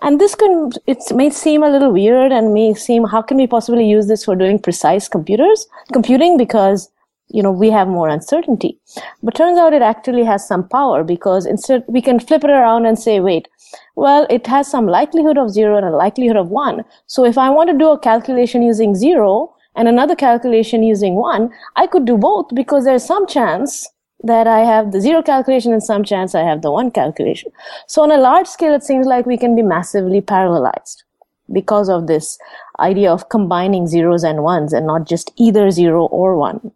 [0.00, 3.46] And this can, it may seem a little weird and may seem, how can we
[3.46, 6.38] possibly use this for doing precise computers, computing?
[6.38, 6.90] Because,
[7.28, 8.78] you know, we have more uncertainty.
[9.22, 12.86] But turns out it actually has some power because instead we can flip it around
[12.86, 13.48] and say, wait,
[13.96, 16.84] well, it has some likelihood of zero and a likelihood of one.
[17.06, 21.50] So if I want to do a calculation using zero, and another calculation using one,
[21.76, 23.88] I could do both because there's some chance
[24.24, 27.52] that I have the zero calculation and some chance I have the one calculation.
[27.86, 31.04] So on a large scale, it seems like we can be massively parallelized
[31.52, 32.38] because of this
[32.80, 36.72] idea of combining zeros and ones and not just either zero or one.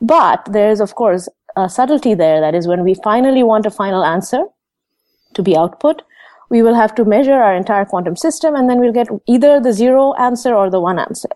[0.00, 2.40] But there's, of course, a subtlety there.
[2.40, 4.44] That is when we finally want a final answer
[5.34, 6.02] to be output,
[6.48, 9.72] we will have to measure our entire quantum system and then we'll get either the
[9.72, 11.28] zero answer or the one answer.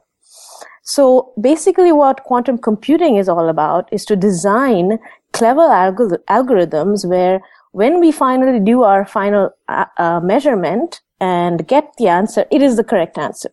[0.84, 4.98] So basically what quantum computing is all about is to design
[5.32, 7.40] clever algor- algorithms where
[7.72, 12.76] when we finally do our final uh, uh, measurement and get the answer, it is
[12.76, 13.50] the correct answer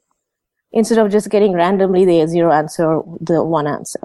[0.74, 4.00] instead of just getting randomly the zero answer or the one answer.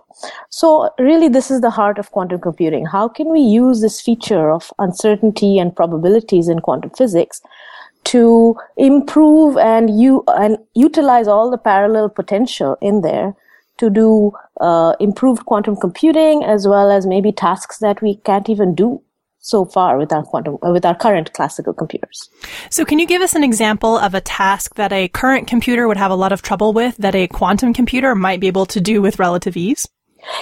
[0.51, 2.87] So really this is the heart of quantum computing.
[2.87, 7.41] How can we use this feature of uncertainty and probabilities in quantum physics
[8.07, 13.35] to improve and you and utilize all the parallel potential in there
[13.79, 18.75] to do uh, improved quantum computing as well as maybe tasks that we can't even
[18.75, 19.03] do
[19.41, 22.29] so far with our quantum uh, with our current classical computers.
[22.71, 25.97] So can you give us an example of a task that a current computer would
[25.97, 29.03] have a lot of trouble with that a quantum computer might be able to do
[29.03, 29.87] with relative ease?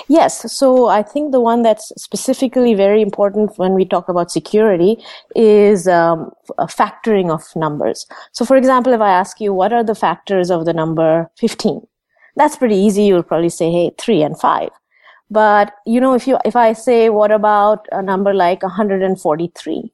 [0.08, 0.52] Yes.
[0.52, 4.96] So I think the one that's specifically very important when we talk about security
[5.34, 8.06] is um, factoring of numbers.
[8.32, 11.82] So for example, if I ask you, what are the factors of the number 15?
[12.36, 13.04] That's pretty easy.
[13.04, 14.70] You'll probably say, hey, three and five.
[15.30, 19.92] But, you know, if you, if I say, what about a number like 143?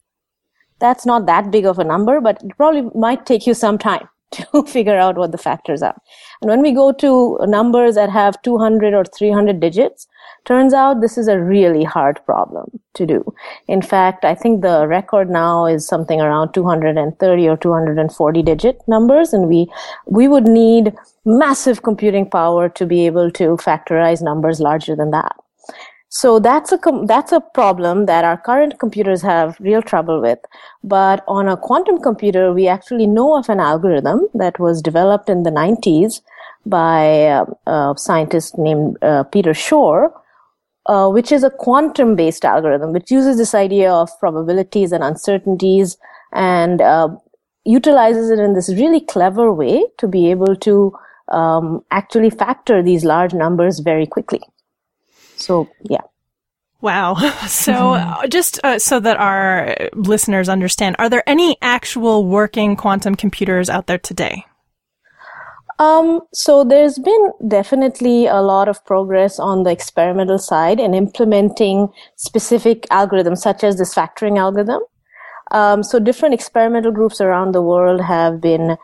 [0.80, 4.08] That's not that big of a number, but it probably might take you some time
[4.52, 6.00] to figure out what the factors are.
[6.40, 10.06] And when we go to numbers that have 200 or 300 digits,
[10.44, 13.34] turns out this is a really hard problem to do.
[13.68, 19.32] In fact, I think the record now is something around 230 or 240 digit numbers,
[19.32, 19.66] and we,
[20.06, 25.36] we would need massive computing power to be able to factorize numbers larger than that.
[26.12, 30.40] So that's a com- that's a problem that our current computers have real trouble with.
[30.82, 35.44] But on a quantum computer, we actually know of an algorithm that was developed in
[35.44, 36.20] the 90s
[36.66, 40.12] by uh, a scientist named uh, Peter Shor,
[40.86, 45.96] uh, which is a quantum based algorithm, which uses this idea of probabilities and uncertainties
[46.32, 47.08] and uh,
[47.64, 50.92] utilizes it in this really clever way to be able to
[51.28, 54.40] um, actually factor these large numbers very quickly.
[55.40, 56.02] So, yeah.
[56.80, 57.14] Wow.
[57.48, 63.14] So, uh, just uh, so that our listeners understand, are there any actual working quantum
[63.14, 64.44] computers out there today?
[65.80, 71.88] Um, so there's been definitely a lot of progress on the experimental side in implementing
[72.16, 74.82] specific algorithms, such as this factoring algorithm.
[75.52, 78.76] Um, so different experimental groups around the world have been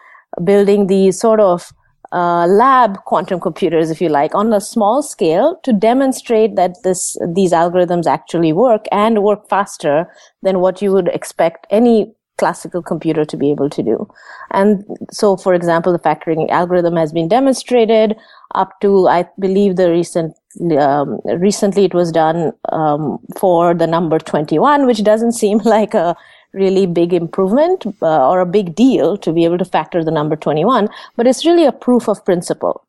[0.42, 1.70] building these sort of
[2.12, 7.16] uh, lab quantum computers, if you like, on a small scale to demonstrate that this
[7.34, 10.10] these algorithms actually work and work faster
[10.42, 14.08] than what you would expect any classical computer to be able to do.
[14.50, 18.16] And so, for example, the factoring algorithm has been demonstrated
[18.54, 20.36] up to, I believe, the recent
[20.78, 26.16] um, recently it was done um, for the number 21, which doesn't seem like a
[26.56, 30.34] really big improvement uh, or a big deal to be able to factor the number
[30.34, 32.82] 21, but it's really a proof of principle.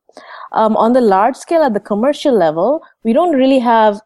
[0.53, 4.01] Um, on the large scale, at the commercial level, we don't really have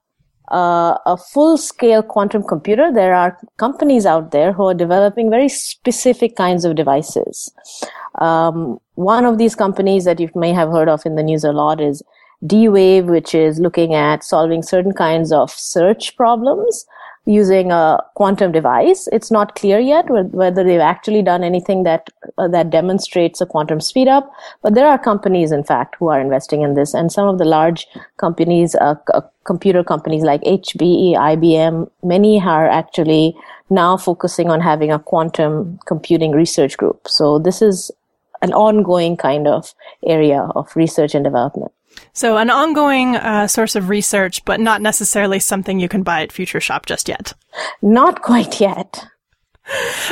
[0.52, 2.92] uh, a full scale quantum computer.
[2.92, 7.54] There are companies out there who are developing very specific kinds of devices.
[8.20, 11.54] Um, one of these companies that you may have heard of in the news a
[11.54, 12.04] lot is
[12.46, 16.86] D-Wave, which is looking at solving certain kinds of search problems
[17.26, 19.08] using a quantum device.
[19.12, 22.08] It's not clear yet whether they've actually done anything that
[22.38, 24.32] uh, that demonstrates a quantum speed up.
[24.64, 27.46] But there are companies, in fact, who are investing in this, and some of the
[27.46, 33.36] large companies, uh, c- computer companies like HPE, IBM, many are actually
[33.70, 37.08] now focusing on having a quantum computing research group.
[37.08, 37.92] So this is
[38.42, 39.74] an ongoing kind of
[40.06, 41.72] area of research and development.
[42.14, 46.32] So an ongoing uh, source of research, but not necessarily something you can buy at
[46.32, 47.34] Future Shop just yet.
[47.82, 49.06] Not quite yet.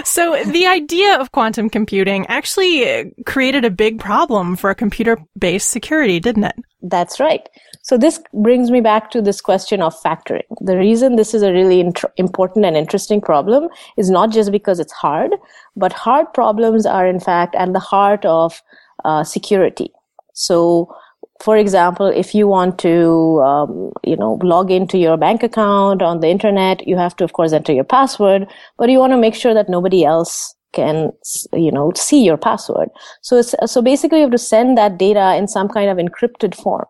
[0.05, 6.45] So the idea of quantum computing actually created a big problem for computer-based security, didn't
[6.45, 6.55] it?
[6.82, 7.49] That's right.
[7.82, 10.43] So this brings me back to this question of factoring.
[10.61, 13.67] The reason this is a really int- important and interesting problem
[13.97, 15.32] is not just because it's hard,
[15.75, 18.61] but hard problems are in fact at the heart of
[19.03, 19.91] uh, security.
[20.34, 20.95] So
[21.39, 26.19] for example, if you want to, um, you know, log into your bank account on
[26.19, 28.45] the internet, you have to, of course, enter your password,
[28.77, 31.11] but you want to make sure that nobody else can,
[31.53, 32.89] you know, see your password.
[33.21, 36.85] So, so basically you have to send that data in some kind of encrypted form.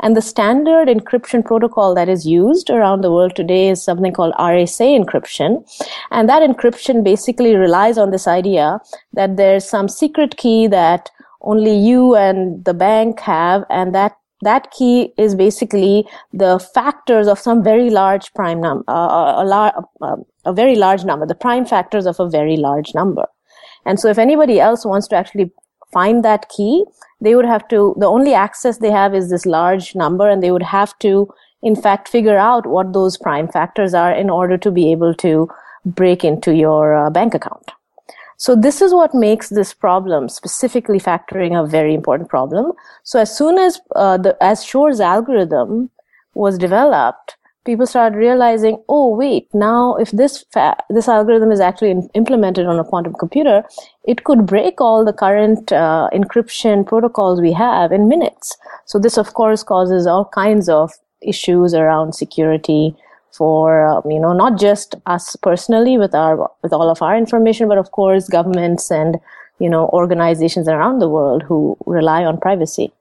[0.00, 4.34] And the standard encryption protocol that is used around the world today is something called
[4.34, 5.64] RSA encryption.
[6.10, 8.80] And that encryption basically relies on this idea
[9.14, 11.10] that there's some secret key that
[11.42, 17.38] only you and the bank have and that that key is basically the factors of
[17.38, 21.34] some very large prime number, uh, uh, a, lar- uh, a very large number, the
[21.34, 23.24] prime factors of a very large number.
[23.86, 25.52] And so if anybody else wants to actually
[25.92, 26.84] find that key,
[27.20, 30.50] they would have to, the only access they have is this large number and they
[30.50, 31.28] would have to,
[31.62, 35.48] in fact, figure out what those prime factors are in order to be able to
[35.84, 37.70] break into your uh, bank account.
[38.42, 42.72] So this is what makes this problem, specifically factoring, a very important problem.
[43.04, 45.90] So as soon as uh, the as Shor's algorithm
[46.34, 51.92] was developed, people started realizing, oh wait, now if this fa- this algorithm is actually
[51.92, 53.62] in- implemented on a quantum computer,
[54.02, 58.56] it could break all the current uh, encryption protocols we have in minutes.
[58.86, 60.90] So this, of course, causes all kinds of
[61.20, 62.96] issues around security
[63.32, 67.68] for um, you know not just us personally with our with all of our information
[67.68, 69.18] but of course governments and
[69.58, 72.92] you know organizations around the world who rely on privacy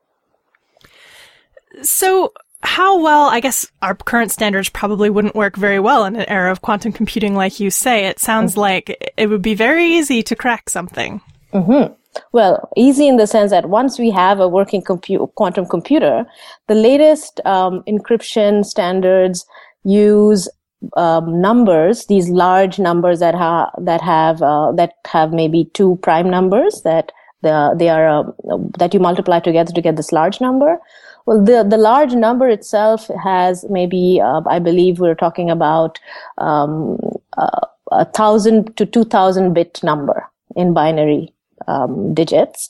[1.82, 2.32] so
[2.64, 6.52] how well i guess our current standards probably wouldn't work very well in an era
[6.52, 8.62] of quantum computing like you say it sounds mm-hmm.
[8.62, 11.22] like it would be very easy to crack something
[11.54, 11.94] mm-hmm.
[12.34, 16.26] Well, easy in the sense that once we have a working compu- quantum computer,
[16.68, 19.46] the latest um, encryption standards
[19.84, 20.50] use
[20.98, 26.30] um, numbers, these large numbers that have that have uh, that have maybe two prime
[26.30, 27.12] numbers that
[27.42, 30.80] the, they are uh, that you multiply together to get this large number.
[31.26, 36.00] Well, the the large number itself has maybe uh, I believe we're talking about
[36.40, 37.00] um,
[37.38, 41.34] uh, a thousand to two thousand bit number in binary
[41.68, 42.70] um, digits,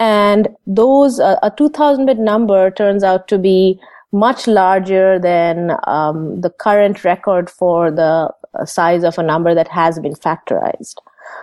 [0.00, 3.78] and those uh, a two thousand bit number turns out to be
[4.14, 9.66] much larger than um, the current record for the uh, size of a number that
[9.66, 10.94] has been factorized.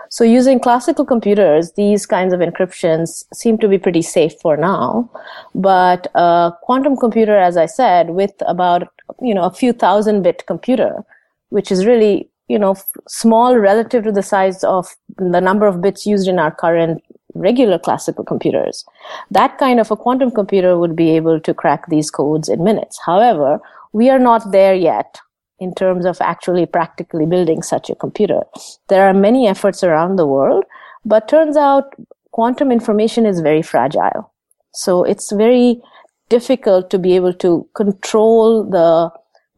[0.08, 5.10] So using classical computers, these kinds of encryptions seem to be pretty safe for now.
[5.54, 8.88] But a quantum computer, as I said, with about,
[9.20, 11.04] you know, a few thousand bit computer,
[11.50, 12.74] which is really, you know,
[13.06, 17.02] small relative to the size of the number of bits used in our current
[17.34, 18.84] regular classical computers.
[19.30, 22.98] That kind of a quantum computer would be able to crack these codes in minutes.
[23.04, 23.60] However,
[23.92, 25.18] we are not there yet
[25.58, 28.42] in terms of actually practically building such a computer.
[28.88, 30.64] There are many efforts around the world,
[31.04, 31.94] but turns out
[32.32, 34.32] quantum information is very fragile.
[34.74, 35.80] So it's very
[36.28, 39.10] difficult to be able to control the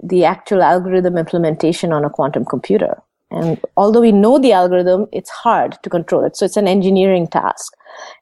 [0.02, 3.00] the actual algorithm implementation on a quantum computer.
[3.34, 6.36] And although we know the algorithm, it's hard to control it.
[6.36, 7.72] So it's an engineering task.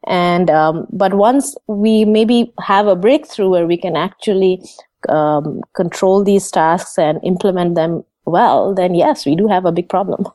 [0.06, 4.62] And um, but once we maybe have a breakthrough where we can actually
[5.08, 9.88] um, control these tasks and implement them well, then yes, we do have a big
[9.88, 10.26] problem.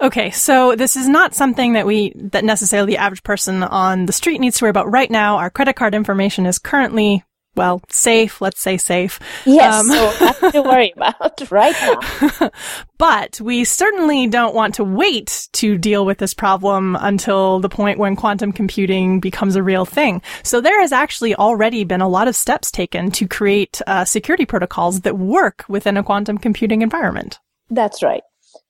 [0.00, 4.12] Okay, so this is not something that we that necessarily the average person on the
[4.12, 5.38] street needs to worry about right now.
[5.38, 7.24] Our credit card information is currently
[7.56, 9.18] well, safe, let's say safe.
[9.44, 12.50] Yes, um, so nothing to worry about right now.
[12.98, 17.98] but we certainly don't want to wait to deal with this problem until the point
[17.98, 20.22] when quantum computing becomes a real thing.
[20.42, 24.46] So there has actually already been a lot of steps taken to create uh, security
[24.46, 27.38] protocols that work within a quantum computing environment.
[27.70, 28.22] That's right.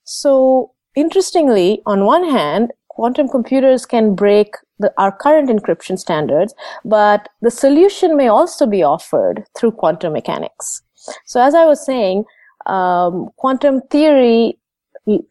[0.05, 7.29] So interestingly, on one hand, quantum computers can break the, our current encryption standards, but
[7.43, 10.83] the solution may also be offered through quantum mechanics.
[11.27, 12.25] So as I was saying,
[12.65, 14.59] um, quantum theory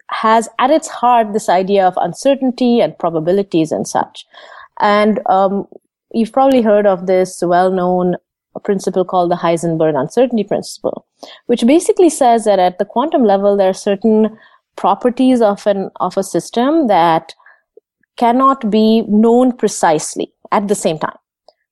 [0.09, 4.25] has at its heart this idea of uncertainty and probabilities and such.
[4.79, 5.67] And um,
[6.13, 8.15] you've probably heard of this well-known
[8.63, 11.05] principle called the Heisenberg uncertainty principle,
[11.47, 14.37] which basically says that at the quantum level there are certain
[14.75, 17.33] properties of an of a system that
[18.17, 21.17] cannot be known precisely at the same time.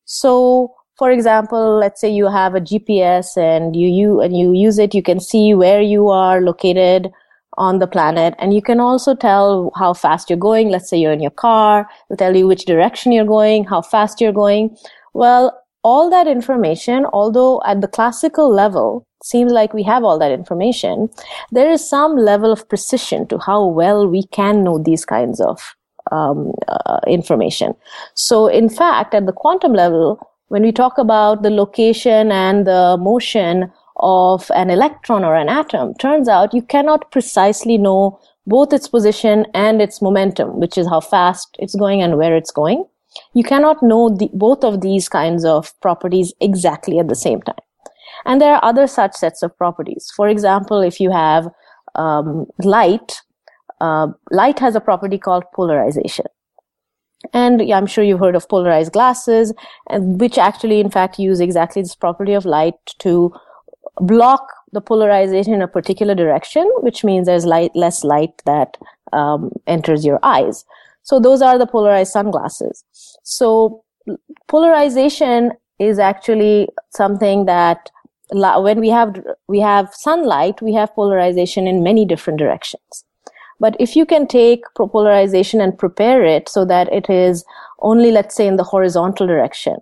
[0.06, 4.78] So, for example, let's say you have a GPS and you, you and you use
[4.78, 7.12] it, you can see where you are located
[7.58, 10.70] on the planet and you can also tell how fast you're going.
[10.70, 14.20] Let's say you're in your car, it'll tell you which direction you're going, how fast
[14.20, 14.76] you're going.
[15.14, 20.32] Well, all that information, although at the classical level, seems like we have all that
[20.32, 21.10] information,
[21.52, 25.76] there is some level of precision to how well we can know these kinds of
[26.12, 27.76] um, uh, information.
[28.14, 32.98] So, in fact, at the quantum level, when we talk about the location and the
[33.00, 38.88] motion of an electron or an atom, turns out you cannot precisely know both its
[38.88, 42.86] position and its momentum, which is how fast it's going and where it's going.
[43.34, 47.56] You cannot know the, both of these kinds of properties exactly at the same time.
[48.26, 50.12] And there are other such sets of properties.
[50.16, 51.48] For example, if you have
[51.96, 53.22] um, light,
[53.82, 56.26] uh, light has a property called polarization.
[57.34, 59.54] And yeah, I'm sure you've heard of polarized glasses,
[59.90, 63.34] and which actually, in fact, use exactly this property of light to
[63.98, 68.78] block the polarization in a particular direction, which means there's light, less light that
[69.14, 70.66] um, enters your eyes.
[71.04, 72.84] So those are the polarized sunglasses.
[73.24, 73.84] So
[74.48, 77.90] polarization is actually something that
[78.32, 83.06] when we have we have sunlight, we have polarization in many different directions.
[83.60, 87.46] But if you can take polarization and prepare it so that it is
[87.80, 89.78] only, let's say, in the horizontal direction,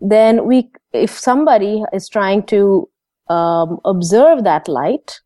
[0.00, 2.88] then we, if somebody is trying to
[3.28, 5.20] um, observe that light,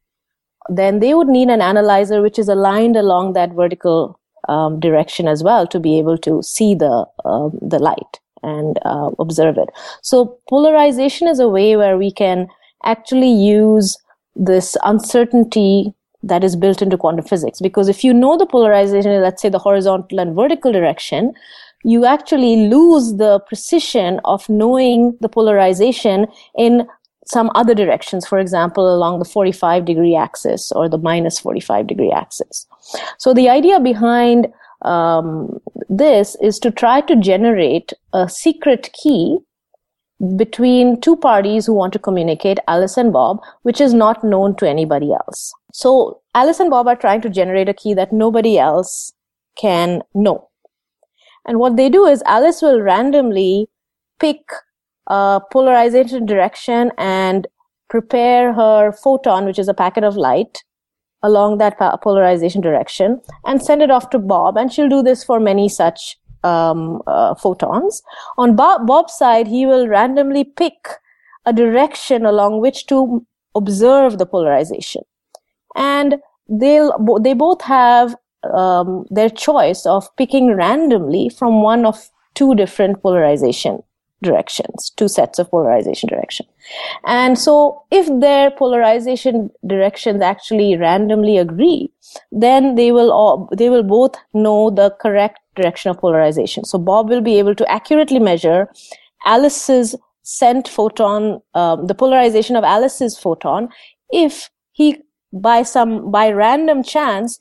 [0.69, 4.19] then they would need an analyzer which is aligned along that vertical
[4.49, 9.11] um, direction as well to be able to see the um, the light and uh,
[9.19, 9.69] observe it.
[10.03, 12.49] So polarization is a way where we can
[12.85, 13.97] actually use
[14.35, 17.61] this uncertainty that is built into quantum physics.
[17.61, 21.33] Because if you know the polarization, let's say the horizontal and vertical direction,
[21.85, 26.87] you actually lose the precision of knowing the polarization in
[27.27, 32.13] some other directions, for example, along the 45 degree axis or the minus 45 degree
[32.13, 32.67] axis.
[33.19, 34.49] So the idea behind
[34.83, 39.39] um, this is to try to generate a secret key
[40.37, 44.69] between two parties who want to communicate, Alice and Bob, which is not known to
[44.69, 45.53] anybody else.
[45.73, 49.13] So Alice and Bob are trying to generate a key that nobody else
[49.57, 50.49] can know.
[51.47, 53.69] And what they do is Alice will randomly
[54.21, 54.41] pick
[55.09, 57.49] a polarization direction and
[57.91, 60.63] prepare her photon, which is a packet of light,
[61.23, 64.57] along that polarization direction and send it off to Bob.
[64.57, 68.03] And she'll do this for many such um, uh, photons.
[68.39, 70.75] On Bob, Bob's side, he will randomly pick
[71.45, 75.03] a direction along which to observe the polarization.
[75.75, 76.17] And
[76.49, 78.17] they'll, they both have
[78.53, 83.83] um, their choice of picking randomly from one of two different polarization
[84.23, 86.47] directions, two sets of polarization direction.
[87.05, 91.91] And so if their polarization directions actually randomly agree,
[92.31, 96.65] then they will all, they will both know the correct direction of polarization.
[96.65, 98.69] So Bob will be able to accurately measure
[99.25, 103.69] Alice's sent photon, um, the polarization of Alice's photon,
[104.11, 105.03] if he
[105.33, 107.41] by some by random chance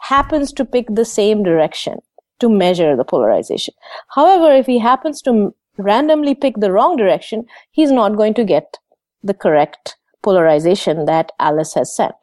[0.00, 1.98] happens to pick the same direction
[2.38, 3.74] to measure the polarization.
[4.14, 8.78] However, if he happens to randomly pick the wrong direction, he's not going to get
[9.22, 12.14] the correct polarization that Alice has sent.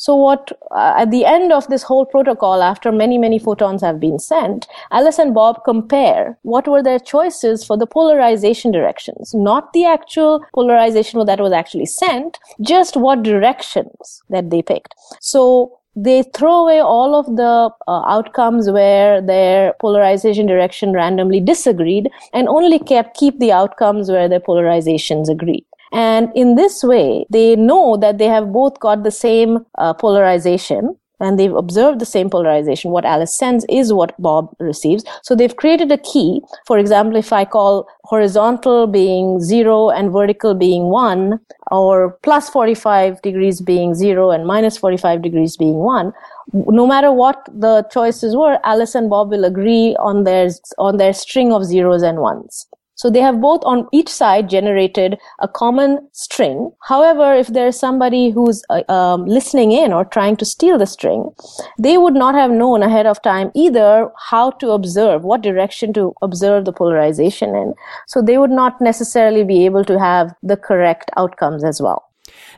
[0.00, 4.00] So what, uh, at the end of this whole protocol, after many, many photons have
[4.00, 9.74] been sent, Alice and Bob compare what were their choices for the polarization directions, not
[9.74, 14.94] the actual polarization that was actually sent, just what directions that they picked.
[15.20, 22.08] So they throw away all of the uh, outcomes where their polarization direction randomly disagreed
[22.32, 25.66] and only kept keep the outcomes where their polarizations agreed.
[25.92, 30.96] And in this way, they know that they have both got the same uh, polarization
[31.20, 32.90] and they've observed the same polarization.
[32.90, 35.04] What Alice sends is what Bob receives.
[35.22, 36.40] So they've created a key.
[36.66, 41.38] For example, if I call horizontal being zero and vertical being one,
[41.70, 46.12] or plus 45 degrees being zero and minus 45 degrees being one,
[46.52, 51.12] no matter what the choices were, Alice and Bob will agree on their, on their
[51.12, 52.66] string of zeros and ones.
[53.00, 56.70] So they have both on each side generated a common string.
[56.86, 61.30] However, if there's somebody who's uh, um, listening in or trying to steal the string,
[61.78, 66.12] they would not have known ahead of time either how to observe, what direction to
[66.20, 67.72] observe the polarization in.
[68.06, 72.09] So they would not necessarily be able to have the correct outcomes as well.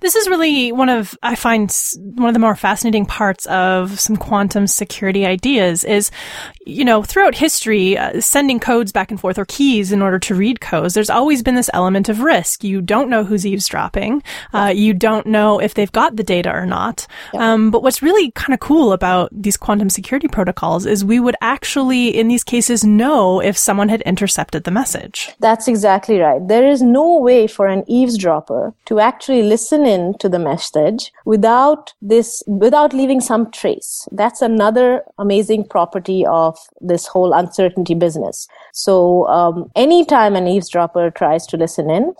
[0.03, 1.72] This is really one of, I find
[2.16, 6.11] one of the more fascinating parts of some quantum security ideas is,
[6.66, 10.34] you know, throughout history, uh, sending codes back and forth or keys in order to
[10.34, 12.64] read codes, there's always been this element of risk.
[12.64, 14.24] You don't know who's eavesdropping.
[14.53, 17.07] Uh, you don't know if they've got the data or not.
[17.32, 17.53] Yeah.
[17.53, 21.36] Um, but what's really kind of cool about these quantum security protocols is we would
[21.40, 25.30] actually, in these cases, know if someone had intercepted the message.
[25.38, 26.40] That's exactly right.
[26.46, 31.93] There is no way for an eavesdropper to actually listen in to the message without
[32.01, 34.09] this, without leaving some trace.
[34.12, 38.47] That's another amazing property of this whole uncertainty business.
[38.72, 42.14] So, um, anytime an eavesdropper tries to listen in,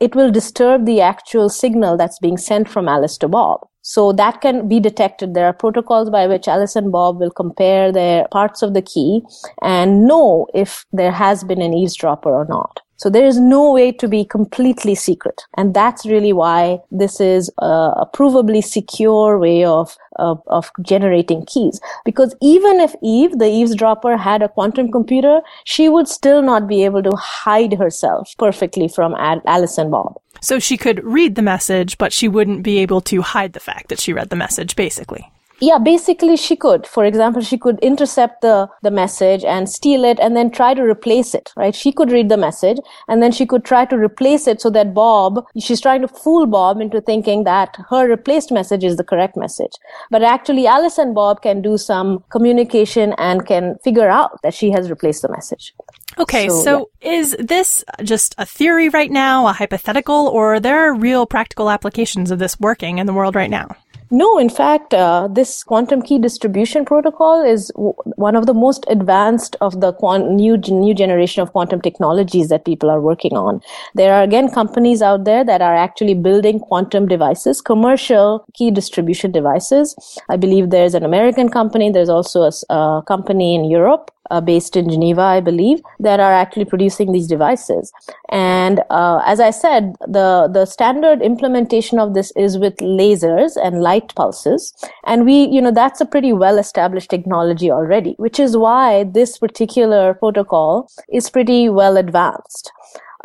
[0.00, 3.66] it will disturb the actual signal that's being sent from Alice to Bob.
[3.82, 5.34] So that can be detected.
[5.34, 9.22] There are protocols by which Alice and Bob will compare their parts of the key
[9.62, 12.80] and know if there has been an eavesdropper or not.
[12.96, 15.42] So there is no way to be completely secret.
[15.56, 21.80] And that's really why this is a, provably secure way of, of, of, generating keys.
[22.04, 26.84] Because even if Eve, the eavesdropper, had a quantum computer, she would still not be
[26.84, 30.20] able to hide herself perfectly from Alice and Bob.
[30.40, 33.88] So she could read the message, but she wouldn't be able to hide the fact
[33.88, 35.30] that she read the message, basically.
[35.60, 36.86] Yeah, basically she could.
[36.86, 40.82] For example, she could intercept the, the message and steal it and then try to
[40.82, 41.74] replace it, right?
[41.74, 42.78] She could read the message
[43.08, 46.46] and then she could try to replace it so that Bob, she's trying to fool
[46.46, 49.72] Bob into thinking that her replaced message is the correct message.
[50.10, 54.70] But actually Alice and Bob can do some communication and can figure out that she
[54.72, 55.72] has replaced the message.
[56.18, 57.12] Okay, so, so yeah.
[57.12, 62.30] is this just a theory right now, a hypothetical, or are there real practical applications
[62.30, 63.76] of this working in the world right now?
[64.08, 68.84] No, in fact, uh, this quantum key distribution protocol is w- one of the most
[68.88, 73.60] advanced of the quant- new new generation of quantum technologies that people are working on.
[73.94, 79.32] There are again companies out there that are actually building quantum devices, commercial key distribution
[79.32, 79.96] devices.
[80.28, 81.90] I believe there's an American company.
[81.90, 86.32] There's also a, a company in Europe uh, based in Geneva, I believe, that are
[86.32, 87.92] actually producing these devices.
[88.30, 93.82] And uh, as I said, the the standard implementation of this is with lasers and
[93.82, 94.74] light pulses,
[95.04, 99.38] and we, you know, that's a pretty well established technology already, which is why this
[99.38, 102.72] particular protocol is pretty well advanced.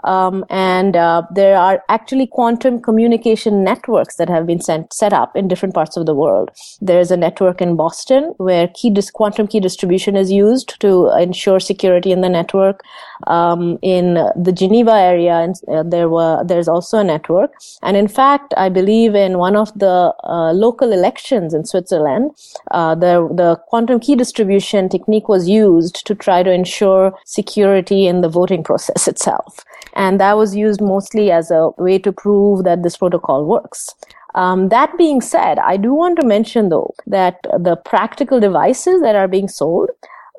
[0.04, 5.36] Um, and uh, there are actually quantum communication networks that have been sent, set up
[5.36, 6.52] in different parts of the world.
[6.82, 11.60] There's a network in Boston where key dis- quantum key distribution is used to ensure
[11.60, 12.84] security in the network.
[13.28, 18.54] Um, in the Geneva area, uh, there were there's also a network, and in fact,
[18.58, 22.32] I believe in one of the uh, local elections in Switzerland,
[22.72, 28.22] uh, the the quantum key distribution technique was used to try to ensure security in
[28.22, 29.64] the voting process itself.
[29.94, 33.94] And that was used mostly as a way to prove that this protocol works.
[34.36, 39.16] Um, that being said, I do want to mention though that the practical devices that
[39.16, 39.90] are being sold,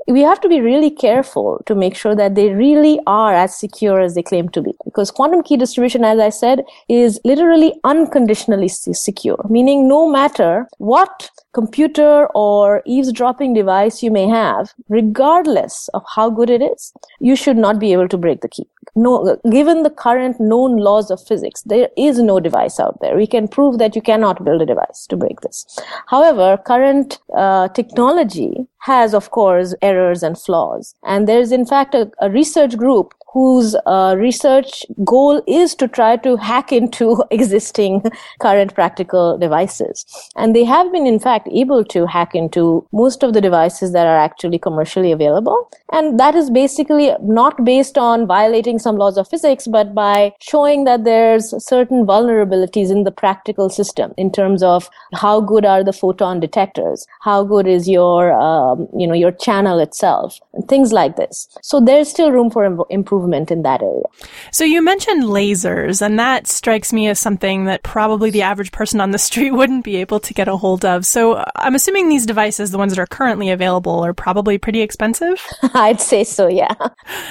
[0.08, 4.00] we have to be really careful to make sure that they really are as secure
[4.00, 4.72] as they claim to be.
[4.84, 11.30] Because quantum key distribution, as I said, is literally unconditionally secure, meaning no matter what
[11.52, 17.56] computer or eavesdropping device you may have, regardless of how good it is, you should
[17.56, 18.66] not be able to break the key.
[18.94, 23.16] No, given the current known laws of physics, there is no device out there.
[23.16, 25.78] We can prove that you cannot build a device to break this.
[26.08, 30.94] However, current uh, technology has, of course, errors and flaws.
[31.04, 36.16] And there's, in fact, a, a research group whose uh, research goal is to try
[36.16, 38.02] to hack into existing
[38.40, 40.04] current practical devices.
[40.36, 44.06] And they have been, in fact, able to hack into most of the devices that
[44.06, 45.70] are actually commercially available.
[45.92, 50.84] And that is basically not based on violating some laws of physics, but by showing
[50.84, 55.92] that there's certain vulnerabilities in the practical system in terms of how good are the
[55.92, 58.32] photon detectors, how good is your,
[58.72, 61.48] um, you know, your channel itself, and things like this.
[61.62, 64.04] So there's still room for Im- improvement in that area.
[64.50, 69.00] So you mentioned lasers, and that strikes me as something that probably the average person
[69.00, 71.06] on the street wouldn't be able to get a hold of.
[71.06, 75.40] So I'm assuming these devices, the ones that are currently available, are probably pretty expensive?
[75.74, 76.74] I'd say so, yeah.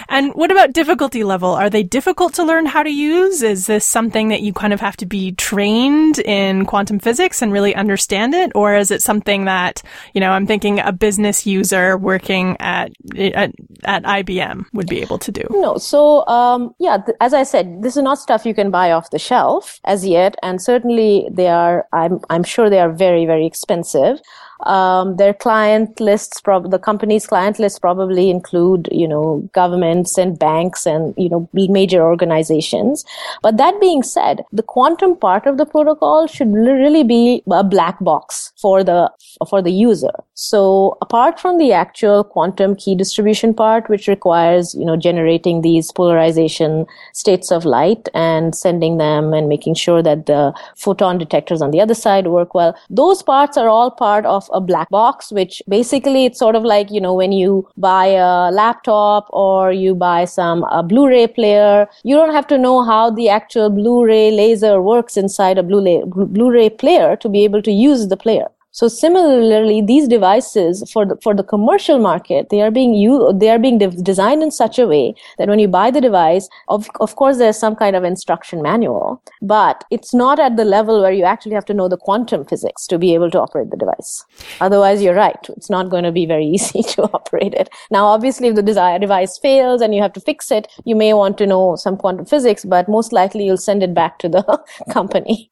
[0.09, 1.51] And what about difficulty level?
[1.51, 3.41] Are they difficult to learn how to use?
[3.41, 7.51] Is this something that you kind of have to be trained in quantum physics and
[7.51, 8.51] really understand it?
[8.55, 9.81] Or is it something that,
[10.13, 13.51] you know, I'm thinking a business user working at, at,
[13.83, 15.43] at IBM would be able to do?
[15.49, 18.91] No, so um, yeah, th- as I said, this is not stuff you can buy
[18.91, 21.87] off the shelf as yet, and certainly they are.
[21.93, 24.19] I'm I'm sure they are very very expensive.
[24.63, 30.37] Um, their client lists, prob- the company's client lists probably include, you know, governments and
[30.37, 33.03] banks and, you know, major organizations.
[33.41, 37.99] But that being said, the quantum part of the protocol should really be a black
[37.99, 39.11] box for the,
[39.49, 40.11] for the user.
[40.33, 45.91] So apart from the actual quantum key distribution part, which requires, you know, generating these
[45.91, 51.71] polarization states of light and sending them and making sure that the photon detectors on
[51.71, 55.61] the other side work well, those parts are all part of a black box, which
[55.67, 60.25] basically it's sort of like, you know, when you buy a laptop or you buy
[60.25, 65.17] some a Blu-ray player, you don't have to know how the actual Blu-ray laser works
[65.17, 68.47] inside a Blu-ray, Blu-ray player to be able to use the player.
[68.73, 72.91] So similarly, these devices for the, for the commercial market, they are being
[73.37, 76.47] they are being de- designed in such a way that when you buy the device,
[76.69, 81.01] of, of course, there's some kind of instruction manual, but it's not at the level
[81.01, 83.77] where you actually have to know the quantum physics to be able to operate the
[83.77, 84.23] device.
[84.61, 85.49] Otherwise, you're right.
[85.49, 87.69] It's not going to be very easy to operate it.
[87.91, 91.13] Now, obviously, if the desired device fails and you have to fix it, you may
[91.13, 94.63] want to know some quantum physics, but most likely you'll send it back to the
[94.91, 95.50] company.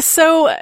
[0.00, 0.56] So, uh,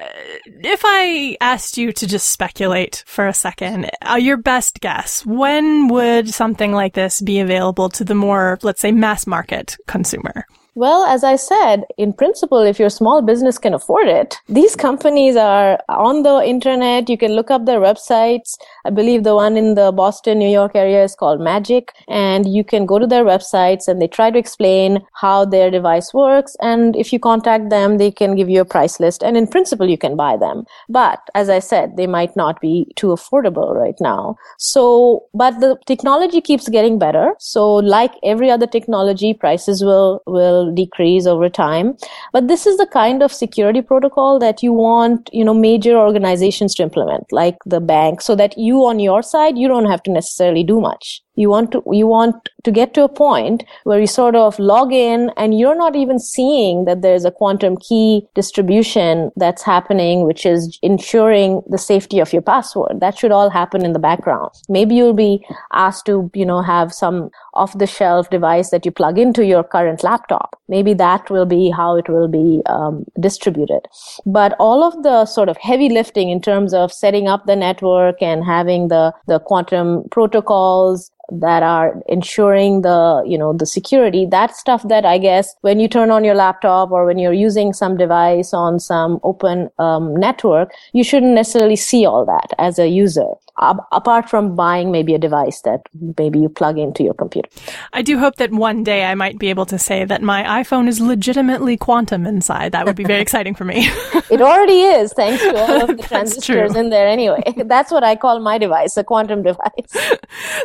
[0.47, 3.91] if I asked you to just speculate for a second.
[4.09, 5.25] Uh, your best guess.
[5.27, 10.47] When would something like this be available to the more, let's say, mass market consumer?
[10.77, 15.35] Well, as I said, in principle, if your small business can afford it, these companies
[15.35, 17.09] are on the internet.
[17.09, 18.59] You can look up their websites.
[18.85, 21.89] I believe the one in the Boston, New York area is called MagiQ.
[22.09, 26.13] And you can go to their websites and they try to explain how their device
[26.13, 26.55] works.
[26.61, 29.23] And if you contact them, they can give you a price list.
[29.23, 30.67] And in principle, you can buy them.
[30.91, 34.37] But as I said, they might not be too affordable right now.
[34.59, 37.35] So, but the technology keeps getting better.
[37.39, 41.97] So like every other technology, prices will, will decrease over time.
[42.33, 46.75] But this is the kind of security protocol that you want, you know, major organizations
[46.77, 50.11] to implement, like the bank, so that you on your side, you don't have to
[50.11, 51.23] necessarily do much.
[51.37, 54.93] You want to, you want to get to a point where you sort of log
[54.93, 60.45] in and you're not even seeing that there's a quantum key distribution that's happening, which
[60.45, 63.01] is ensuring the safety of your password.
[63.01, 64.51] That should all happen in the background.
[64.69, 68.91] Maybe you'll be asked to, you know, have some off the shelf device that you
[68.91, 70.59] plug into your current laptop.
[70.69, 73.87] Maybe that will be how it will be um, distributed.
[74.25, 78.23] But all of the sort of heavy lifting in terms of setting up the network
[78.23, 84.27] and having the, the quantum protocols that are ensuring the, you know, the security.
[84.27, 87.73] That stuff that I guess when you turn on your laptop or when you're using
[87.73, 92.89] some device on some open um, network, you shouldn't necessarily see all that as a
[92.89, 95.81] user apart from buying maybe a device that
[96.19, 97.49] maybe you plug into your computer.
[97.93, 100.89] I do hope that one day I might be able to say that my iPhone
[100.89, 102.73] is legitimately quantum inside.
[102.73, 103.89] That would be very exciting for me.
[104.31, 107.43] it already is, thanks to all of the transistors in there anyway.
[107.65, 110.19] That's what I call my device, a quantum device.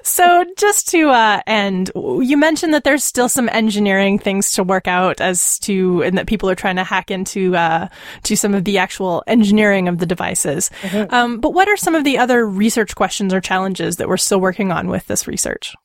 [0.04, 4.88] so just to uh, end, you mentioned that there's still some engineering things to work
[4.88, 7.88] out as to, and that people are trying to hack into uh,
[8.24, 10.70] to some of the actual engineering of the devices.
[10.82, 11.14] Mm-hmm.
[11.14, 14.18] Um, but what are some of the other research research questions or challenges that we're
[14.18, 15.76] still working on with this research?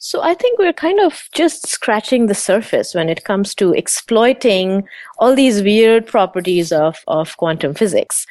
[0.00, 4.86] So I think we're kind of just scratching the surface when it comes to exploiting
[5.18, 8.24] all these weird properties of, of quantum physics.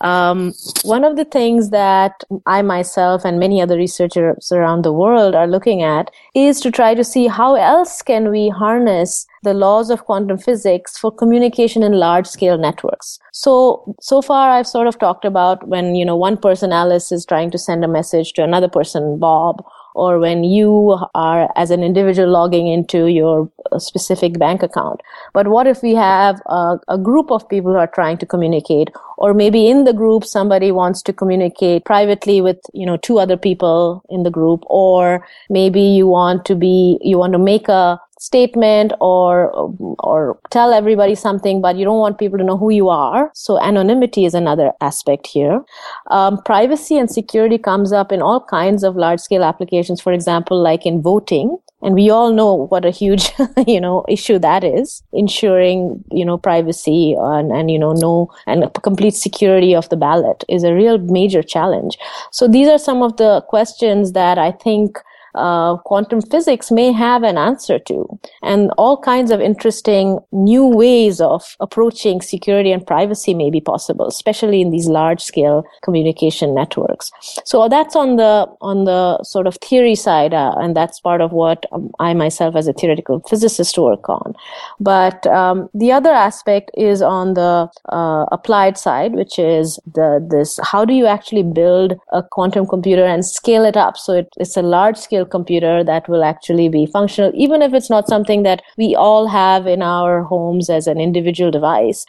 [0.00, 0.52] Um,
[0.82, 5.46] one of the things that I myself and many other researchers around the world are
[5.46, 10.04] looking at is to try to see how else can we harness the laws of
[10.06, 13.20] quantum physics for communication in large scale networks.
[13.32, 17.24] So, so far I've sort of talked about when, you know, one person, Alice, is
[17.24, 19.62] trying to send a message to another person, Bob,
[19.94, 25.00] or when you are as an individual logging into your uh, specific bank account.
[25.32, 28.90] But what if we have a, a, group of people who are trying to communicate,
[29.18, 33.36] or maybe in the group somebody wants to communicate privately with you know two other
[33.36, 38.00] people in the group, or maybe you want to be you want to make a
[38.18, 39.50] statement or
[39.98, 43.30] or tell everybody something but you don't want people to know who you are.
[43.34, 45.62] So anonymity is another aspect here.
[46.10, 50.00] Um, privacy and security comes up in all kinds of large scale applications.
[50.00, 51.58] For example like in voting.
[51.82, 53.30] And we all know what a huge
[53.66, 55.02] you know issue that is.
[55.12, 60.44] Ensuring you know privacy and, and you know no and complete security of the ballot
[60.48, 61.98] is a real major challenge.
[62.30, 64.98] So these are some of the questions that i think
[65.34, 68.06] uh, quantum physics may have an answer to.
[68.42, 74.06] And all kinds of interesting new ways of approaching security and privacy may be possible,
[74.06, 77.10] especially in these large scale communication networks.
[77.44, 80.34] So that's on the, on the sort of theory side.
[80.34, 84.34] Uh, and that's part of what um, I myself as a theoretical physicist work on.
[84.80, 90.58] But um, the other aspect is on the uh, applied side, which is the, this,
[90.62, 93.96] how do you actually build a quantum computer and scale it up?
[93.96, 97.90] So it, it's a large scale computer that will actually be functional, even if it's
[97.90, 102.04] not something that we all have in our homes as an individual device.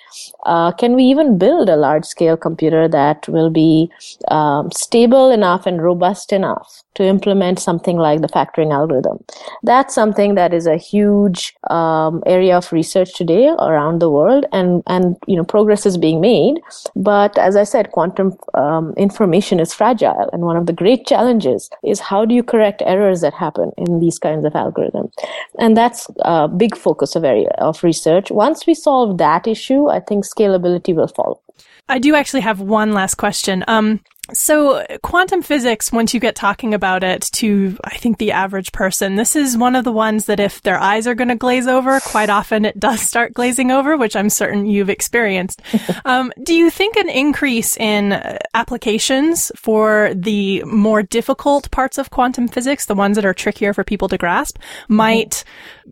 [0.46, 3.90] Uh, can we even build a large scale computer that will be
[4.30, 9.24] um, stable enough and robust enough to implement something like the factoring algorithm.
[9.64, 14.82] That's something that is a huge um, area of research today around the world, and
[14.88, 16.62] and you know progress is being made.
[16.96, 21.70] But as I said, quantum um, information is fragile, and one of the great challenges
[21.84, 25.12] is how do you correct errors that happen in these kinds of algorithms,
[25.60, 28.32] and that's a big focus of area of research.
[28.32, 31.42] Once we solve that issue, I think scalability will follow.
[31.88, 33.64] I do actually have one last question.
[33.68, 34.00] Um,
[34.34, 39.16] so, quantum physics, once you get talking about it to, I think, the average person,
[39.16, 42.00] this is one of the ones that if their eyes are going to glaze over,
[42.00, 45.62] quite often it does start glazing over, which I'm certain you've experienced.
[46.06, 48.14] um, do you think an increase in
[48.54, 53.84] applications for the more difficult parts of quantum physics, the ones that are trickier for
[53.84, 54.58] people to grasp,
[54.88, 55.44] might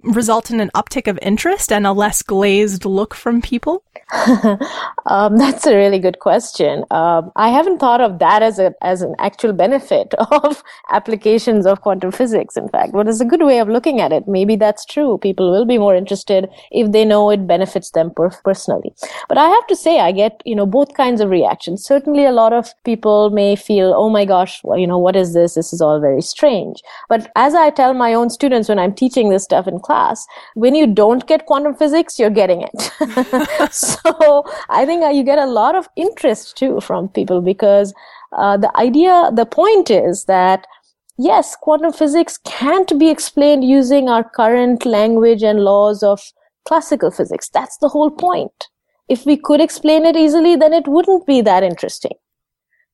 [0.01, 3.83] result in an uptick of interest and a less glazed look from people?
[5.05, 6.83] um, that's a really good question.
[6.91, 10.63] Um, I haven't thought of that as a as an actual benefit of
[10.99, 12.57] applications of quantum physics.
[12.57, 14.27] In fact, but it's a good way of looking at it.
[14.27, 15.17] Maybe that's true.
[15.27, 18.93] People will be more interested if they know it benefits them per- personally.
[19.29, 21.85] But I have to say, I get you know both kinds of reactions.
[21.93, 25.33] Certainly, a lot of people may feel, oh my gosh, well, you know what is
[25.33, 25.55] this?
[25.55, 26.81] This is all very strange.
[27.09, 30.75] But as I tell my own students when I'm teaching this stuff in class, when
[30.75, 32.91] you don't get quantum physics, you're getting it.
[33.71, 37.93] so I think uh, you get a lot of interest too from people because
[38.37, 40.65] uh, the idea, the point is that
[41.17, 46.21] yes, quantum physics can't be explained using our current language and laws of
[46.65, 47.49] classical physics.
[47.49, 48.69] That's the whole point.
[49.09, 52.13] If we could explain it easily, then it wouldn't be that interesting.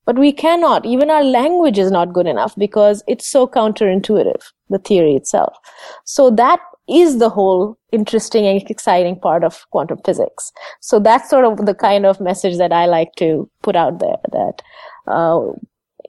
[0.06, 0.86] But we cannot.
[0.86, 5.56] Even our language is not good enough because it's so counterintuitive, the theory itself.
[6.04, 10.50] So that is the whole interesting and exciting part of quantum physics.
[10.80, 14.16] So that's sort of the kind of message that I like to put out there
[14.32, 14.62] that
[15.10, 15.52] uh,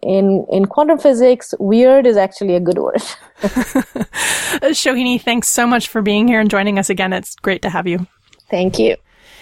[0.01, 2.95] in in quantum physics, weird is actually a good word.
[3.41, 7.13] Shohini, thanks so much for being here and joining us again.
[7.13, 8.07] It's great to have you.
[8.49, 8.97] Thank you.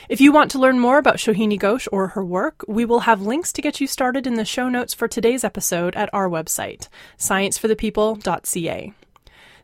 [0.10, 3.22] If you want to learn more about Shohini Ghose or her work, we will have
[3.22, 6.88] links to get you started in the show notes for today's episode at our website,
[7.18, 8.94] scienceforthepeople.ca.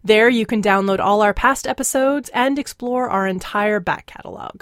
[0.04, 4.62] There you can download all our past episodes and explore our entire back catalog.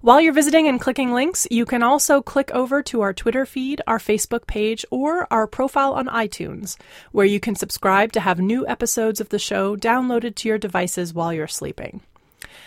[0.00, 3.82] While you're visiting and clicking links, you can also click over to our Twitter feed,
[3.86, 6.76] our Facebook page, or our profile on iTunes,
[7.12, 11.12] where you can subscribe to have new episodes of the show downloaded to your devices
[11.12, 12.00] while you're sleeping.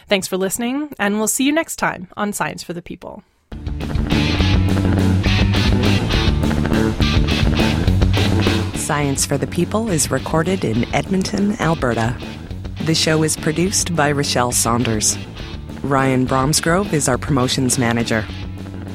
[0.08, 3.24] Thanks for listening, and we'll see you next time on Science for the People.
[8.76, 12.18] Science for the People is recorded in Edmonton, Alberta.
[12.84, 15.18] The show is produced by Rachelle Saunders.
[15.84, 18.26] Ryan Bromsgrove is our promotions manager.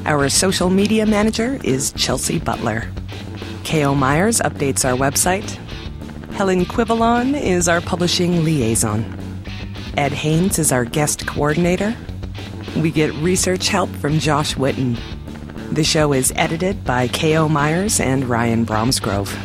[0.07, 2.89] Our social media manager is Chelsea Butler.
[3.63, 3.93] K.O.
[3.93, 5.51] Myers updates our website.
[6.33, 9.05] Helen Quivalon is our publishing liaison.
[9.97, 11.95] Ed Haynes is our guest coordinator.
[12.75, 14.99] We get research help from Josh Witten.
[15.71, 17.49] The show is edited by K.O.
[17.49, 19.37] Myers and Ryan Bromsgrove.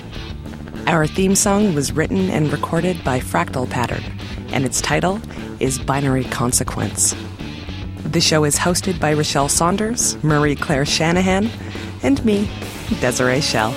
[0.86, 4.02] Our theme song was written and recorded by Fractal Pattern,
[4.48, 5.20] and its title
[5.60, 7.14] is Binary Consequence.
[8.14, 11.50] The show is hosted by Rachelle Saunders, Marie Claire Shanahan,
[12.04, 12.48] and me,
[13.00, 13.74] Desiree Schell.